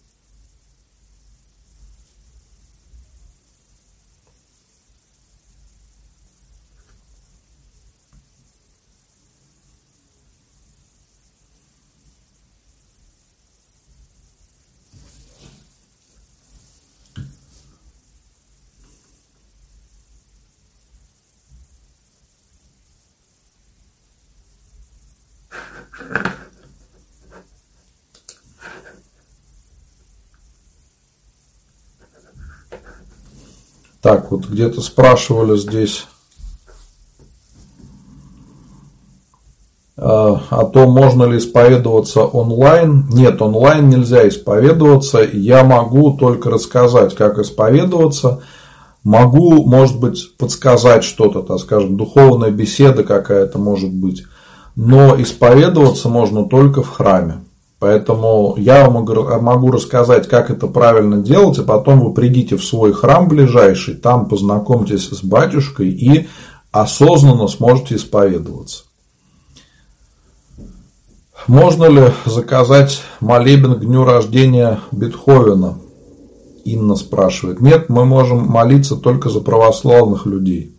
[34.04, 36.06] Так, вот где-то спрашивали здесь
[39.96, 43.06] а, о том, можно ли исповедоваться онлайн.
[43.08, 45.22] Нет, онлайн нельзя исповедоваться.
[45.22, 48.42] Я могу только рассказать, как исповедоваться.
[49.04, 54.24] Могу, может быть, подсказать что-то, так скажем, духовная беседа какая-то может быть.
[54.76, 57.42] Но исповедоваться можно только в храме.
[57.78, 59.04] Поэтому я вам
[59.44, 64.26] могу рассказать, как это правильно делать, а потом вы придите в свой храм ближайший, там
[64.26, 66.28] познакомьтесь с батюшкой и
[66.70, 68.84] осознанно сможете исповедоваться.
[71.46, 75.76] Можно ли заказать молебен к дню рождения Бетховена?
[76.64, 77.60] Инна спрашивает.
[77.60, 80.73] Нет, мы можем молиться только за православных людей.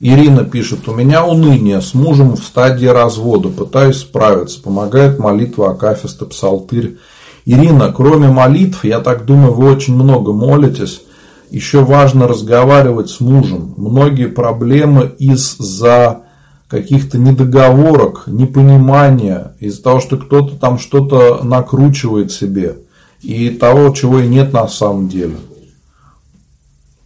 [0.00, 6.24] Ирина пишет, у меня уныние, с мужем в стадии развода, пытаюсь справиться, помогает молитва Акафиста
[6.24, 6.98] Псалтырь.
[7.44, 11.02] Ирина, кроме молитв, я так думаю, вы очень много молитесь,
[11.50, 13.74] еще важно разговаривать с мужем.
[13.76, 16.20] Многие проблемы из-за
[16.68, 22.76] каких-то недоговорок, непонимания, из-за того, что кто-то там что-то накручивает себе
[23.20, 25.34] и того, чего и нет на самом деле.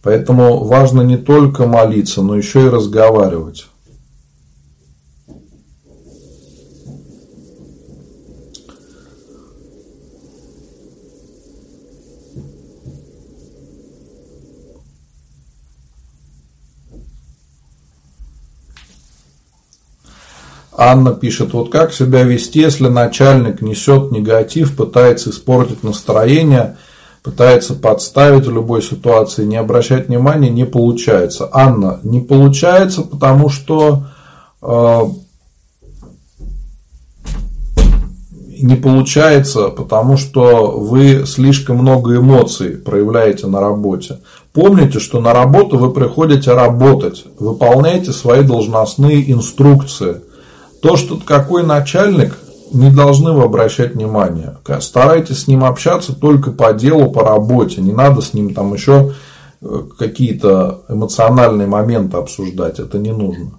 [0.03, 3.67] Поэтому важно не только молиться, но еще и разговаривать.
[20.75, 26.75] Анна пишет, вот как себя вести, если начальник несет негатив, пытается испортить настроение–
[27.23, 31.49] пытается подставить в любой ситуации, не обращать внимания, не получается.
[31.51, 34.03] Анна, не получается, потому что
[34.61, 35.01] э,
[38.63, 44.19] не получается, потому что вы слишком много эмоций проявляете на работе.
[44.51, 50.21] Помните, что на работу вы приходите работать, выполняете свои должностные инструкции.
[50.81, 52.37] То, что какой начальник,
[52.73, 54.57] не должны вы обращать внимание.
[54.79, 57.81] Старайтесь с ним общаться только по делу, по работе.
[57.81, 59.13] Не надо с ним там еще
[59.61, 62.79] э, какие-то эмоциональные моменты обсуждать.
[62.79, 63.51] Это не нужно.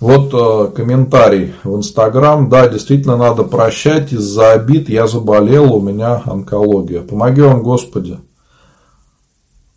[0.00, 2.48] Вот э, комментарий в Инстаграм.
[2.48, 4.88] Да, действительно надо прощать из-за обид.
[4.88, 7.02] Я заболел, у меня онкология.
[7.02, 8.18] Помоги вам, Господи.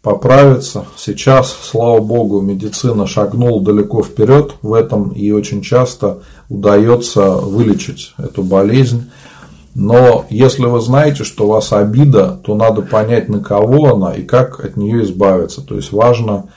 [0.04, 0.86] Поправиться.
[0.98, 8.44] Сейчас, слава богу, медицина шагнула далеко вперед в этом и очень часто удается вылечить эту
[8.44, 9.10] болезнь.
[9.74, 14.24] Но если вы знаете, что у вас обида, то надо понять, на кого она и
[14.24, 15.62] как от нее избавиться.
[15.62, 16.50] То есть важно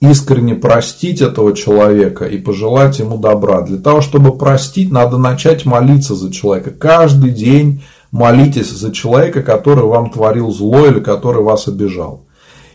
[0.00, 3.62] искренне простить этого человека и пожелать ему добра.
[3.62, 6.70] Для того, чтобы простить, надо начать молиться за человека.
[6.70, 12.26] Каждый день молитесь за человека, который вам творил зло или который вас обижал.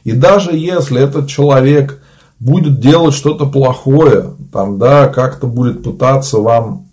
[0.08, 2.02] И даже если этот человек
[2.40, 6.88] будет делать что-то плохое, там, да, как-то будет пытаться вам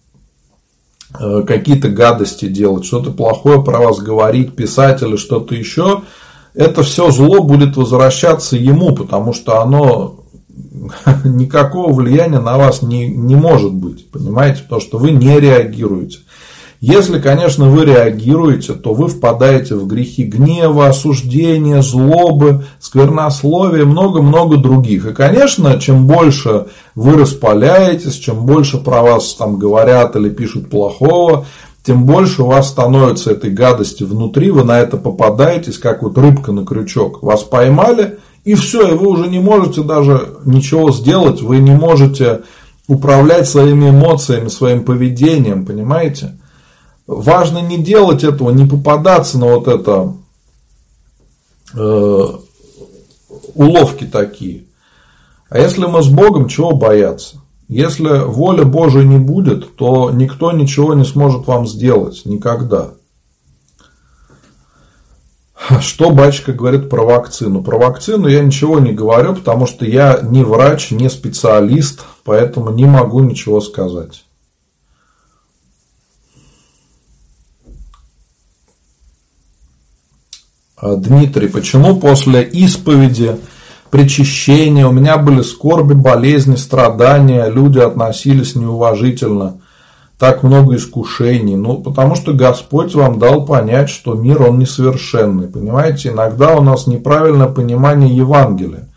[1.21, 6.03] э, какие-то гадости делать, что-то плохое про вас говорить, писать или что-то еще,
[6.55, 10.25] это все зло будет возвращаться ему, потому что оно
[11.25, 16.19] никакого влияния на вас не, не может быть, понимаете, потому что вы не реагируете.
[16.81, 25.07] Если, конечно, вы реагируете, то вы впадаете в грехи гнева, осуждения, злобы, сквернословия, много-много других.
[25.07, 31.47] И, конечно, чем больше вы распаляетесь, чем больше про вас там говорят или пишут плохого,
[31.85, 36.51] тем больше у вас становится этой гадости внутри, вы на это попадаетесь, как вот рыбка
[36.53, 37.23] на крючок.
[37.23, 42.41] Вас поймали, и все, и вы уже не можете даже ничего сделать, вы не можете
[42.89, 46.39] управлять своими эмоциями, своим поведением, понимаете?
[47.07, 50.15] Важно не делать этого, не попадаться на вот это
[51.75, 52.29] э,
[53.55, 54.65] уловки такие.
[55.49, 57.37] А если мы с Богом, чего бояться?
[57.69, 62.23] Если воля Божия не будет, то никто ничего не сможет вам сделать.
[62.25, 62.91] Никогда.
[65.81, 67.63] Что батюшка говорит про вакцину?
[67.63, 72.85] Про вакцину я ничего не говорю, потому что я не врач, не специалист, поэтому не
[72.85, 74.24] могу ничего сказать.
[80.83, 83.37] Дмитрий, почему после исповеди,
[83.91, 89.61] причащения, у меня были скорби, болезни, страдания, люди относились неуважительно,
[90.19, 91.55] так много искушений.
[91.55, 95.47] Ну, потому что Господь вам дал понять, что мир, он несовершенный.
[95.47, 98.89] Понимаете, иногда у нас неправильное понимание Евангелия.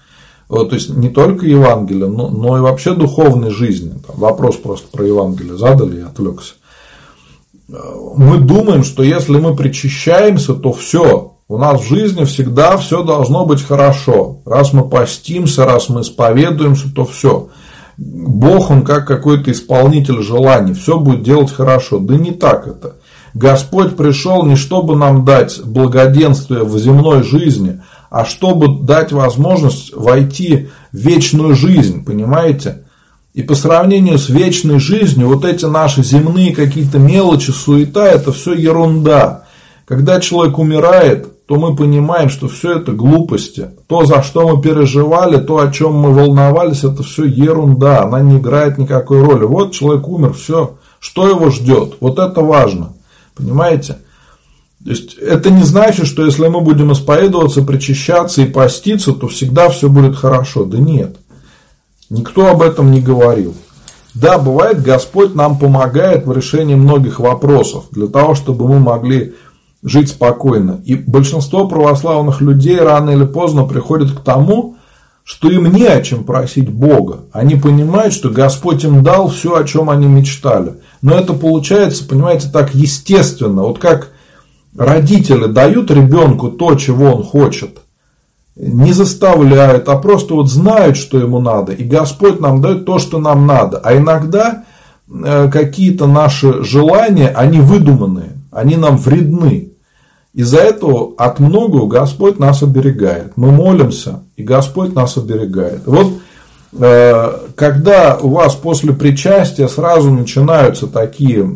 [0.50, 3.94] Вот, то есть не только Евангелие, но, но и вообще духовной жизни.
[4.08, 6.54] Там, вопрос просто про Евангелие задали, я отвлекся.
[7.68, 13.46] Мы думаем, что если мы причащаемся, то все, у нас в жизни всегда все должно
[13.46, 14.42] быть хорошо.
[14.46, 17.50] Раз мы постимся, раз мы исповедуемся, то все.
[17.98, 22.00] Бог, он как какой-то исполнитель желаний, все будет делать хорошо.
[22.00, 22.98] Да не так это.
[23.34, 30.70] Господь пришел не чтобы нам дать благоденствие в земной жизни, а чтобы дать возможность войти
[30.92, 32.84] в вечную жизнь, понимаете?
[33.34, 38.54] И по сравнению с вечной жизнью, вот эти наши земные какие-то мелочи, суета, это все
[38.54, 39.44] ерунда.
[39.86, 43.70] Когда человек умирает, то мы понимаем, что все это глупости.
[43.88, 48.38] То, за что мы переживали, то, о чем мы волновались, это все ерунда, она не
[48.38, 49.46] играет никакой роли.
[49.46, 52.94] Вот человек умер, все, что его ждет, вот это важно,
[53.34, 53.98] понимаете?
[54.84, 59.70] То есть это не значит, что если мы будем исповедоваться, причащаться и поститься, то всегда
[59.70, 60.66] все будет хорошо.
[60.66, 61.16] Да нет,
[62.10, 63.56] никто об этом не говорил.
[64.14, 69.36] Да, бывает, Господь нам помогает в решении многих вопросов, для того, чтобы мы могли
[69.84, 70.82] жить спокойно.
[70.86, 74.76] И большинство православных людей рано или поздно приходят к тому,
[75.24, 77.26] что им не о чем просить Бога.
[77.34, 80.76] Они понимают, что Господь им дал все, о чем они мечтали.
[81.02, 83.64] Но это получается, понимаете, так естественно.
[83.64, 84.12] Вот как
[84.78, 87.80] родители дают ребенку то, чего он хочет.
[88.56, 91.74] Не заставляют, а просто вот знают, что ему надо.
[91.74, 93.80] И Господь нам дает то, что нам надо.
[93.80, 94.64] А иногда
[95.10, 99.74] э, какие-то наши желания, они выдуманные они нам вредны.
[100.34, 103.34] Из-за этого от многого Господь нас оберегает.
[103.38, 105.82] Мы молимся, и Господь нас оберегает.
[105.88, 106.14] Вот
[106.74, 111.56] э, когда у вас после причастия сразу начинаются такие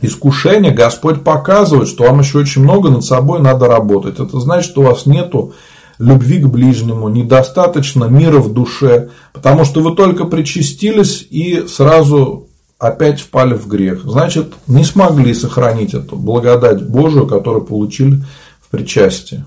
[0.00, 4.20] искушения, Господь показывает, что вам еще очень много над собой надо работать.
[4.20, 5.54] Это значит, что у вас нету
[5.98, 12.48] любви к ближнему, недостаточно мира в душе, потому что вы только причастились и сразу
[12.80, 14.02] опять впали в грех.
[14.04, 18.24] Значит, не смогли сохранить эту благодать Божию, которую получили
[18.60, 19.44] в причастии.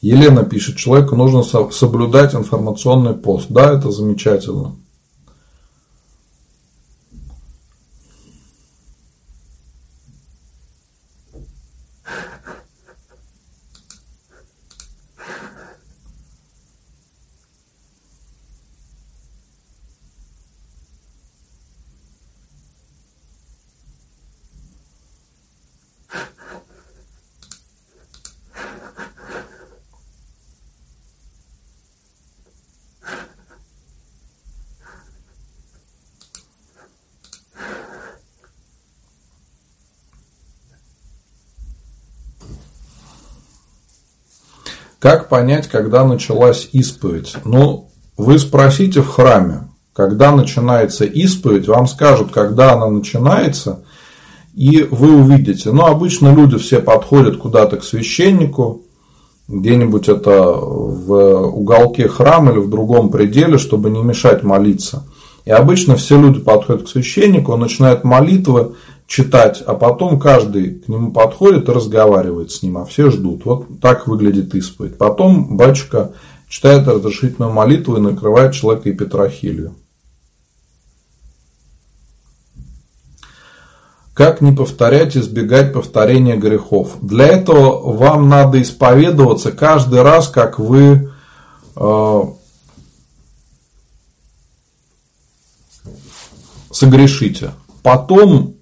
[0.00, 1.42] Елена пишет, человеку нужно
[1.72, 3.46] соблюдать информационный пост.
[3.50, 4.79] Да, это замечательно.
[45.00, 47.34] Как понять, когда началась исповедь?
[47.46, 53.82] Ну, вы спросите в храме, когда начинается исповедь, вам скажут, когда она начинается,
[54.54, 55.72] и вы увидите.
[55.72, 58.82] Но обычно люди все подходят куда-то к священнику,
[59.48, 65.06] где-нибудь это в уголке храма или в другом пределе, чтобы не мешать молиться.
[65.46, 68.74] И обычно все люди подходят к священнику, он начинает молитвы
[69.10, 73.44] читать, а потом каждый к нему подходит и разговаривает с ним, а все ждут.
[73.44, 74.96] Вот так выглядит исповедь.
[74.98, 76.12] Потом батюшка
[76.48, 79.74] читает разрешительную молитву и накрывает человека и Петрохилью.
[84.14, 86.98] Как не повторять, избегать повторения грехов?
[87.02, 91.10] Для этого вам надо исповедоваться каждый раз, как вы
[91.74, 92.22] э,
[96.70, 97.52] согрешите.
[97.82, 98.59] Потом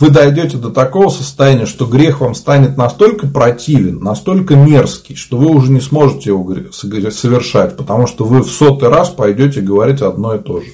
[0.00, 5.54] вы дойдете до такого состояния, что грех вам станет настолько противен, настолько мерзкий, что вы
[5.54, 10.38] уже не сможете его совершать, потому что вы в сотый раз пойдете говорить одно и
[10.38, 10.70] то же.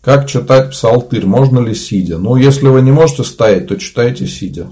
[0.00, 1.26] Как читать псалтырь?
[1.26, 2.16] Можно ли сидя?
[2.16, 4.70] Ну, если вы не можете стоять, то читайте сидя.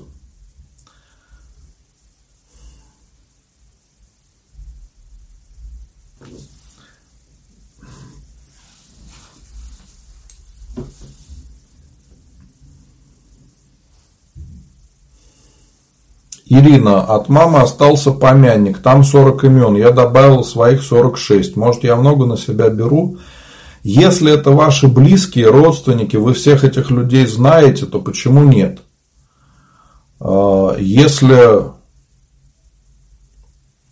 [16.59, 21.56] Ирина, от мамы остался помянник, там 40 имен, я добавил своих 46.
[21.56, 23.18] Может, я много на себя беру?
[23.82, 28.78] Если это ваши близкие, родственники, вы всех этих людей знаете, то почему нет?
[30.20, 31.74] А, если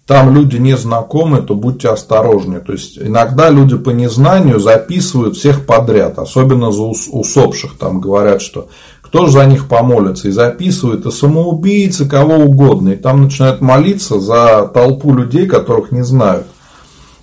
[0.06, 2.60] там люди не знакомы, то будьте осторожнее.
[2.60, 7.76] То есть иногда люди по незнанию записывают всех подряд, особенно за усопших.
[7.76, 8.68] Там говорят, что
[9.12, 12.90] кто же за них помолится, и записывают и самоубийцы, кого угодно.
[12.90, 16.46] И там начинают молиться за толпу людей, которых не знают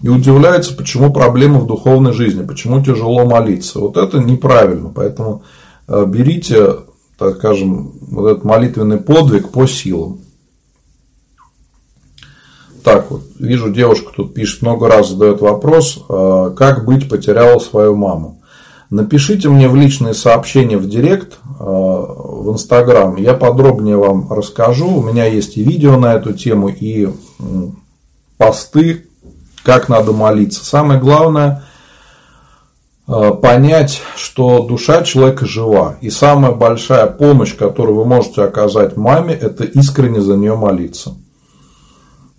[0.03, 3.79] и удивляются, почему проблемы в духовной жизни, почему тяжело молиться.
[3.79, 4.91] Вот это неправильно.
[4.93, 5.43] Поэтому
[5.87, 6.75] э, берите,
[7.17, 10.19] так скажем, вот этот молитвенный подвиг по силам.
[12.83, 17.95] Так вот, вижу, девушка тут пишет, много раз задает вопрос, э, как быть потеряла свою
[17.95, 18.38] маму.
[18.89, 24.87] Напишите мне в личные сообщения в директ, э, в Инстаграм, я подробнее вам расскажу.
[24.87, 27.09] У меня есть и видео на эту тему, и
[28.37, 29.05] посты
[29.63, 30.65] как надо молиться.
[30.65, 31.63] Самое главное
[33.07, 35.97] э, понять, что душа человека жива.
[36.01, 41.15] И самая большая помощь, которую вы можете оказать маме, это искренне за нее молиться.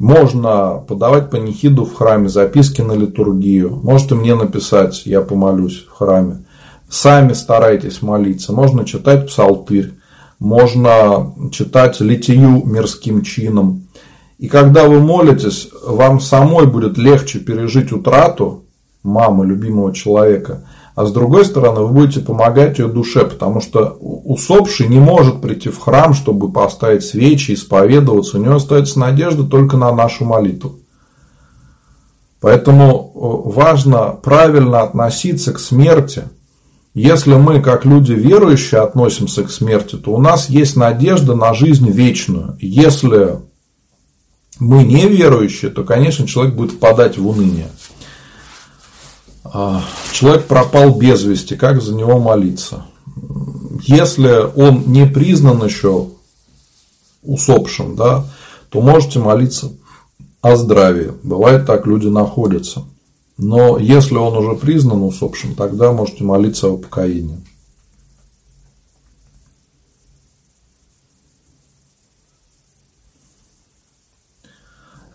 [0.01, 3.79] Можно подавать панихиду в храме, записки на литургию.
[3.83, 6.47] Можете мне написать, я помолюсь в храме.
[6.89, 8.55] Сами старайтесь молиться.
[8.55, 9.93] Можно читать псалтырь.
[10.39, 13.89] Можно читать литию мирским чином.
[14.39, 18.65] И когда вы молитесь, вам самой будет легче пережить утрату
[19.03, 20.67] мамы, любимого человека.
[20.95, 25.69] А с другой стороны, вы будете помогать ее душе, потому что усопший не может прийти
[25.69, 28.39] в храм, чтобы поставить свечи, исповедоваться.
[28.39, 30.81] У него остается надежда только на нашу молитву.
[32.41, 36.25] Поэтому э, важно правильно относиться к смерти.
[36.95, 41.89] Если мы, как люди верующие, относимся к смерти, то у нас есть надежда на жизнь
[41.89, 42.57] вечную.
[42.61, 43.39] Если
[44.59, 47.69] мы неверующие, то, конечно, человек будет впадать в уныние.
[49.53, 49.83] А,
[50.13, 52.87] человек пропал без вести, как за него молиться?
[53.83, 56.09] Если он не признан еще
[57.23, 58.25] усопшим, да,
[58.69, 59.73] то можете молиться
[60.41, 61.13] о здравии.
[61.23, 62.85] Бывает так, люди находятся.
[63.37, 67.39] Но если он уже признан усопшим, тогда можете молиться о упокоении.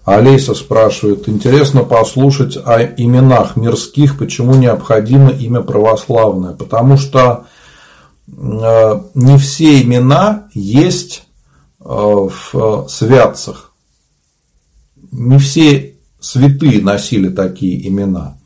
[0.06, 6.54] Олеся спрашивает, интересно послушать о именах мирских, почему необходимо имя православное.
[6.54, 7.48] Потому что
[8.28, 11.24] э, не все имена есть
[11.80, 13.72] э, в святцах.
[15.12, 18.38] Не все святые носили такие имена.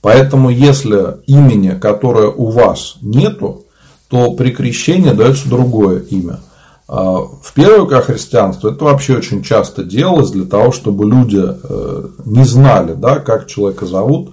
[0.00, 3.66] Поэтому, если имени, которое у вас нету,
[4.08, 6.40] то при крещении дается другое имя–
[6.86, 12.44] в первое века христианства это вообще очень часто делалось для того, чтобы люди э, не
[12.44, 14.32] знали, да, как человека зовут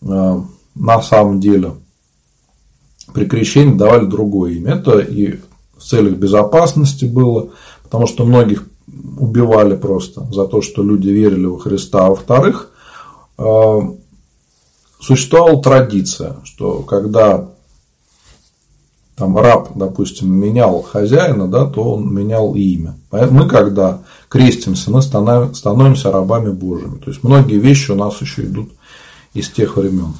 [0.00, 0.40] э,
[0.74, 1.72] на самом деле.
[3.12, 4.76] При крещении давали другое имя.
[4.76, 5.40] Это и
[5.76, 7.50] в целях безопасности было,
[7.82, 8.66] потому что многих
[9.18, 12.06] убивали просто за то, что люди верили во Христа.
[12.06, 12.70] А во-вторых,
[13.36, 13.78] э,
[15.00, 17.50] существовала традиция, что когда
[19.16, 22.96] там раб, допустим, менял хозяина, да, то он менял и имя.
[23.12, 26.98] Мы, когда крестимся, мы становимся рабами Божьими.
[26.98, 28.70] То есть многие вещи у нас еще идут
[29.32, 30.14] из тех времен.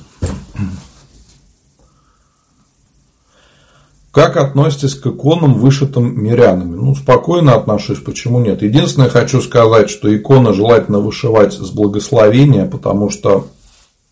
[4.13, 6.77] Как относитесь к иконам, вышитым мирянами?
[6.77, 8.63] Ну, спокойно отношусь, почему нет?
[8.63, 13.49] Единственное, хочу сказать, что иконы желательно вышивать с благословения, потому что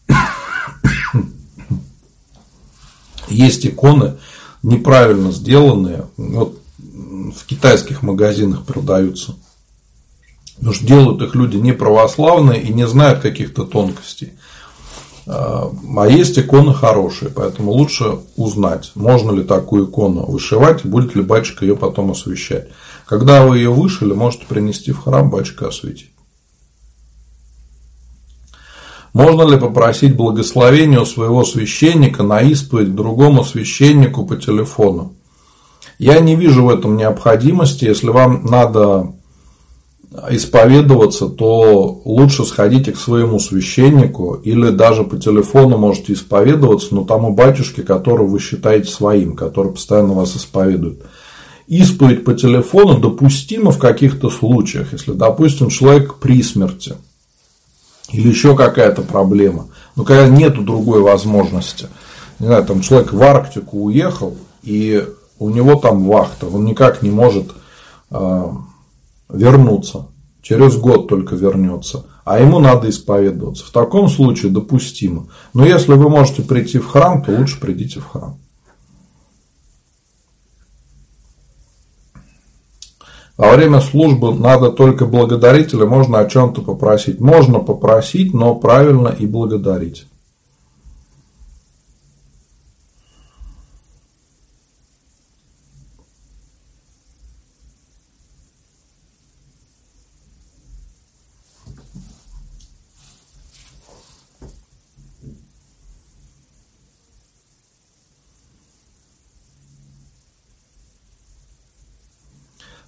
[3.28, 4.16] есть иконы
[4.62, 6.06] неправильно сделанные.
[6.16, 9.34] Вот в китайских магазинах продаются.
[10.56, 14.34] Потому что делают их люди не православные и не знают каких-то тонкостей.
[15.26, 21.22] А, а есть иконы хорошие, поэтому лучше узнать, можно ли такую икону вышивать, будет ли
[21.22, 22.68] батюшка ее потом освещать.
[23.06, 26.11] Когда вы ее вышили, можете принести в храм, батюшка осветить.
[29.12, 35.14] Можно ли попросить благословения у своего священника на исповедь другому священнику по телефону?
[35.98, 37.84] Я не вижу в этом необходимости.
[37.84, 39.12] Если вам надо
[40.30, 47.34] исповедоваться, то лучше сходите к своему священнику или даже по телефону можете исповедоваться, но тому
[47.34, 51.02] батюшке, которого вы считаете своим, который постоянно вас исповедует.
[51.66, 56.94] Исповедь по телефону допустима в каких-то случаях, если, допустим, человек при смерти
[58.10, 61.88] или еще какая-то проблема, но когда нету другой возможности.
[62.38, 65.06] Не знаю, там человек в Арктику уехал, и
[65.38, 67.52] у него там вахта, он никак не может
[68.10, 68.56] а,
[69.28, 70.06] вернуться.
[70.42, 72.04] Через год только вернется.
[72.24, 73.64] А ему надо исповедоваться.
[73.64, 75.28] В таком случае допустимо.
[75.54, 78.38] Но если вы можете прийти в храм, то лучше придите в храм.
[83.42, 87.18] Во время службы надо только благодарить или можно о чем-то попросить?
[87.18, 90.06] Можно попросить, но правильно и благодарить.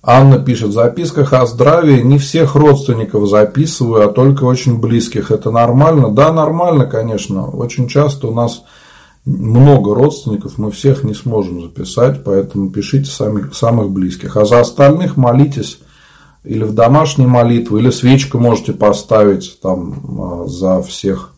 [0.06, 5.30] Анна пишет, в записках о здравии не всех родственников записываю, а только очень близких.
[5.30, 6.10] Это нормально?
[6.10, 7.48] Да, нормально, конечно.
[7.48, 8.64] Очень часто у нас
[9.24, 14.36] много родственников, мы всех не сможем записать, поэтому пишите самих, самых близких.
[14.36, 15.78] А за остальных молитесь
[16.44, 21.32] или в домашней молитве, или свечку можете поставить там а, за всех.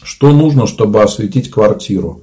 [0.00, 2.22] Что нужно, чтобы осветить квартиру?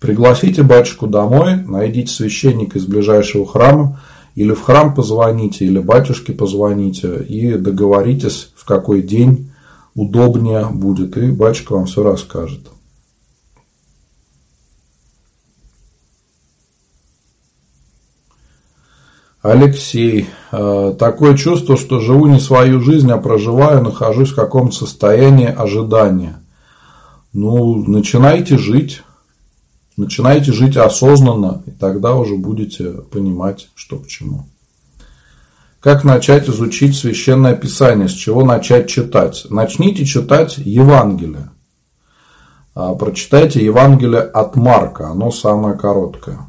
[0.00, 4.00] Пригласите батюшку домой, найдите священника из ближайшего храма,
[4.34, 9.52] или в храм позвоните, или батюшке позвоните, и договоритесь, в какой день
[9.94, 12.70] удобнее будет, и батюшка вам все расскажет.
[19.42, 20.28] Алексей.
[20.52, 26.42] Э, такое чувство, что живу не свою жизнь, а проживаю, нахожусь в каком-то состоянии ожидания.
[27.32, 29.02] Ну, начинайте жить.
[30.00, 34.46] Начинайте жить осознанно, и тогда уже будете понимать, что к чему.
[35.78, 38.08] Как начать изучить священное писание?
[38.08, 39.46] С чего начать читать?
[39.50, 41.50] Начните читать Евангелие.
[42.74, 46.48] А, прочитайте Евангелие от Марка, оно самое короткое.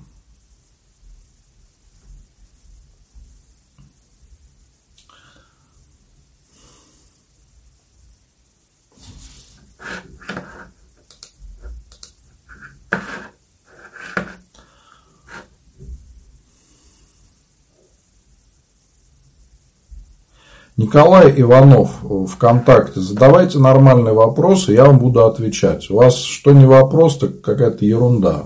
[20.81, 21.91] Николай Иванов
[22.27, 23.01] ВКонтакте.
[23.01, 25.91] Задавайте нормальные вопросы, я вам буду отвечать.
[25.91, 28.45] У вас что не вопрос, так какая-то ерунда.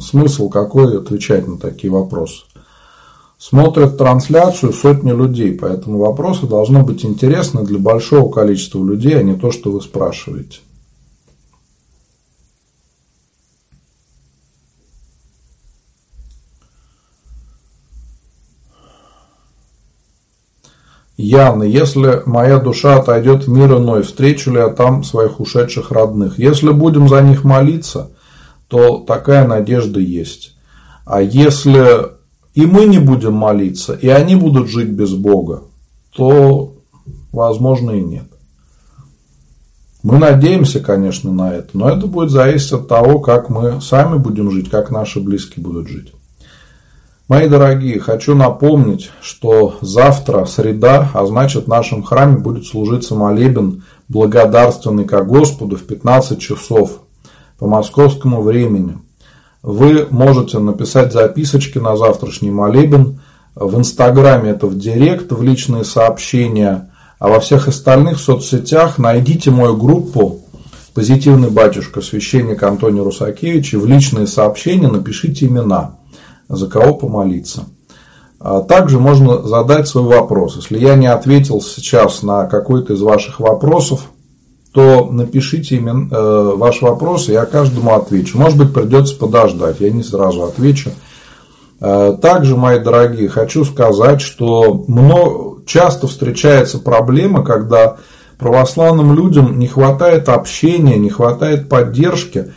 [0.00, 2.42] Смысл какой отвечать на такие вопросы?
[3.38, 9.34] Смотрят трансляцию сотни людей, поэтому вопросы должны быть интересны для большого количества людей, а не
[9.34, 10.58] то, что вы спрашиваете.
[21.16, 26.38] Ян, если моя душа отойдет в мир иной, встречу ли я там своих ушедших родных?
[26.38, 28.10] Если будем за них молиться,
[28.68, 30.56] то такая надежда есть.
[31.06, 32.16] А если
[32.54, 35.64] и мы не будем молиться, и они будут жить без Бога,
[36.14, 36.74] то
[37.32, 38.24] возможно и нет.
[40.02, 44.50] Мы надеемся, конечно, на это, но это будет зависеть от того, как мы сами будем
[44.50, 46.12] жить, как наши близкие будут жить.
[47.28, 53.82] Мои дорогие, хочу напомнить, что завтра среда, а значит в нашем храме будет служиться молебен
[54.08, 57.00] благодарственный ко Господу в 15 часов
[57.58, 58.98] по московскому времени.
[59.64, 63.20] Вы можете написать записочки на завтрашний молебен
[63.56, 66.92] В Инстаграме это в Директ, в личные сообщения.
[67.18, 70.42] А во всех остальных соцсетях найдите мою группу
[70.94, 75.96] «Позитивный батюшка», священник Антоний Русакевич, и в личные сообщения напишите имена,
[76.48, 77.64] за кого помолиться.
[78.38, 80.56] А также можно задать свой вопрос.
[80.56, 84.10] Если я не ответил сейчас на какой-то из ваших вопросов,
[84.72, 88.38] то напишите имен, э, ваш вопрос, и я каждому отвечу.
[88.38, 90.90] Может быть, придется подождать, я не сразу отвечу.
[91.80, 97.96] Э, также, мои дорогие, хочу сказать, что много, часто встречается проблема, когда
[98.38, 102.52] православным людям не хватает общения, не хватает поддержки.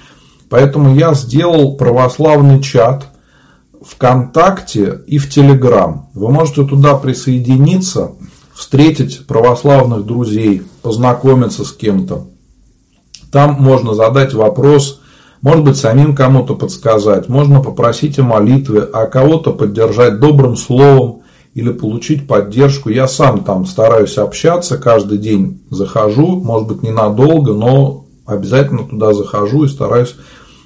[0.49, 3.05] Поэтому я сделал православный чат
[3.85, 6.09] ВКонтакте и в Телеграм.
[6.13, 8.11] Вы можете туда присоединиться–
[8.59, 12.27] встретить православных друзей, познакомиться с кем-то.
[13.31, 14.99] Там можно задать вопрос,
[15.41, 21.21] может быть, самим кому-то подсказать, можно попросить о молитве, а кого-то поддержать добрым словом
[21.53, 22.89] или получить поддержку.
[22.89, 29.63] Я сам там стараюсь общаться, каждый день захожу, может быть, ненадолго, но обязательно туда захожу
[29.63, 30.15] и стараюсь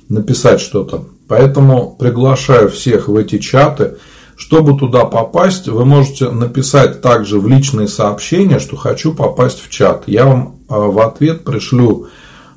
[0.10, 1.06] написать что-то.
[1.34, 3.98] Поэтому приглашаю всех в эти чаты–
[4.36, 10.04] чтобы туда попасть, вы можете написать также в личные сообщения, что хочу попасть в чат.
[10.06, 12.08] Я вам а, в ответ пришлю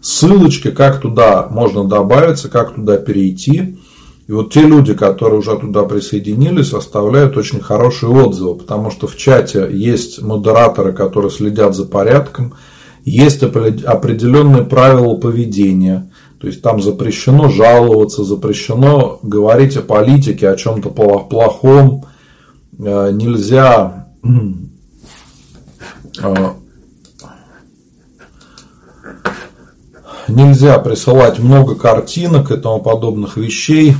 [0.01, 3.78] ссылочки, как туда можно добавиться, как туда перейти.
[4.27, 9.16] И вот те люди, которые уже туда присоединились, оставляют очень хорошие отзывы, потому что в
[9.16, 12.55] чате есть модераторы, которые следят за порядком,
[13.05, 16.11] есть определенные правила поведения.
[16.41, 22.05] То есть там запрещено жаловаться, запрещено говорить о политике, о чем-то плохом.
[22.79, 24.09] Э, нельзя
[26.23, 26.51] э,
[30.29, 33.95] нельзя присылать много картинок и тому подобных вещей.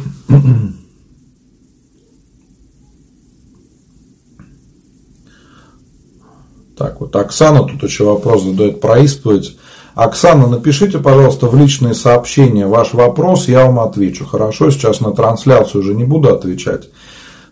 [6.77, 9.57] Так, вот Оксана тут еще вопрос задает про исповедь.
[9.97, 14.27] Оксана, напишите, пожалуйста, в личные сообщения ваш вопрос, я вам отвечу.
[14.27, 16.90] Хорошо, сейчас на трансляцию уже не буду отвечать.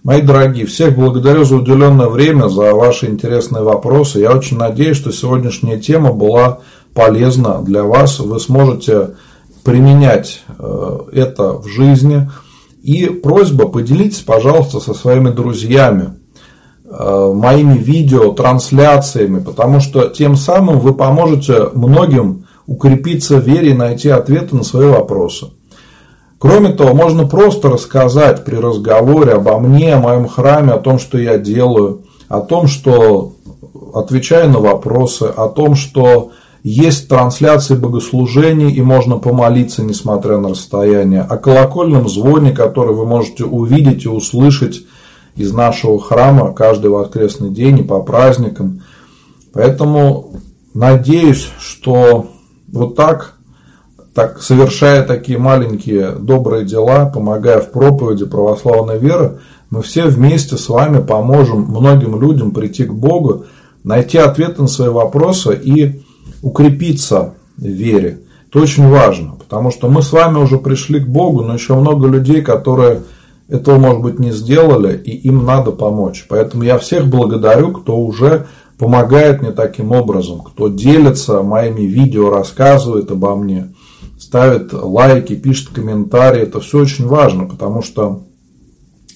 [0.02, 4.20] Мои дорогие, всех благодарю за уделенное время, за ваши интересные вопросы.
[4.20, 6.58] Я очень надеюсь, что сегодняшняя тема была
[6.92, 8.20] полезна для вас.
[8.20, 9.14] Вы сможете
[9.62, 12.30] применять э, это в жизни.
[12.82, 16.18] И просьба, поделитесь, пожалуйста, со своими друзьями
[16.96, 24.08] моими видео, трансляциями, потому что тем самым вы поможете многим укрепиться в вере и найти
[24.08, 25.46] ответы на свои вопросы.
[26.38, 31.18] Кроме того, можно просто рассказать при разговоре обо мне, о моем храме, о том, что
[31.18, 33.32] я делаю, о том, что
[33.94, 41.22] отвечаю на вопросы, о том, что есть трансляции богослужений и можно помолиться, несмотря на расстояние,
[41.22, 44.82] о колокольном звоне, который вы можете увидеть и услышать
[45.36, 48.82] из нашего храма каждый воскресный день и по праздникам.
[49.52, 50.32] Поэтому
[50.74, 52.26] надеюсь, что
[52.68, 53.34] вот так,
[54.14, 59.38] так совершая такие маленькие добрые дела, помогая в проповеди православной веры,
[59.70, 63.46] мы все вместе с вами поможем многим людям прийти к Богу,
[63.82, 66.02] найти ответы на свои вопросы и
[66.42, 68.20] укрепиться в вере.
[68.48, 72.06] Это очень важно, потому что мы с вами уже пришли к Богу, но еще много
[72.06, 73.02] людей, которые
[73.48, 76.26] этого, может быть, не сделали, и им надо помочь.
[76.28, 78.46] Поэтому я всех благодарю, кто уже
[78.78, 83.74] помогает мне таким образом, кто делится моими видео, рассказывает обо мне,
[84.18, 86.42] ставит лайки, пишет комментарии.
[86.42, 88.22] Это все очень важно, потому что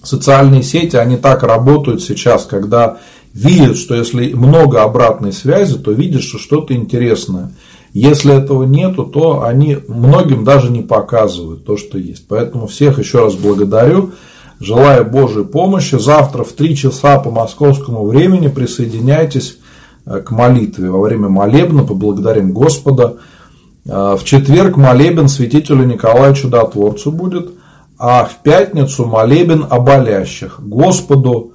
[0.03, 2.99] социальные сети, они так работают сейчас, когда
[3.33, 7.53] видят, что если много обратной связи, то видят, что что-то интересное–
[7.93, 12.27] если этого нету, то они многим даже не показывают то, что есть.
[12.29, 14.13] Поэтому всех еще раз благодарю.
[14.61, 15.97] Желаю Божьей помощи.
[15.97, 19.59] Завтра в 3 часа по московскому времени присоединяйтесь
[20.05, 20.91] э, к молитве.
[20.91, 23.17] Во время молебна поблагодарим Господа.
[23.87, 27.53] Э, в четверг молебен святителю Николаю Чудотворцу будет,
[27.99, 31.53] а в пятницу молебен о болящих Господу,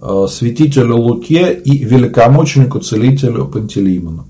[0.00, 4.26] э, святителю Луке и великомученику целителю Пантелеймону.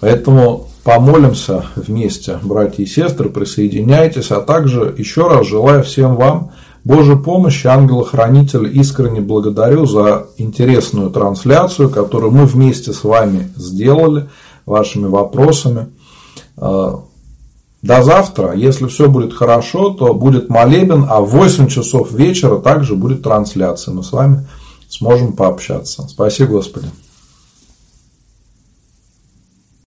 [0.00, 6.52] Поэтому помолимся вместе, братья и сестры, присоединяйтесь, а также еще раз желаю всем вам
[6.84, 14.28] Божьей помощи, ангела-хранителя, искренне благодарю за интересную трансляцию, которую мы вместе с вами сделали,
[14.66, 15.88] вашими вопросами.
[16.58, 17.00] А,
[17.80, 18.54] до завтра.
[18.54, 23.94] Если все будет хорошо, то будет молебен, а в 8 часов вечера также будет трансляция.
[23.94, 24.46] Мы с вами
[24.88, 26.06] сможем пообщаться.
[26.08, 26.88] Спасибо, Господи.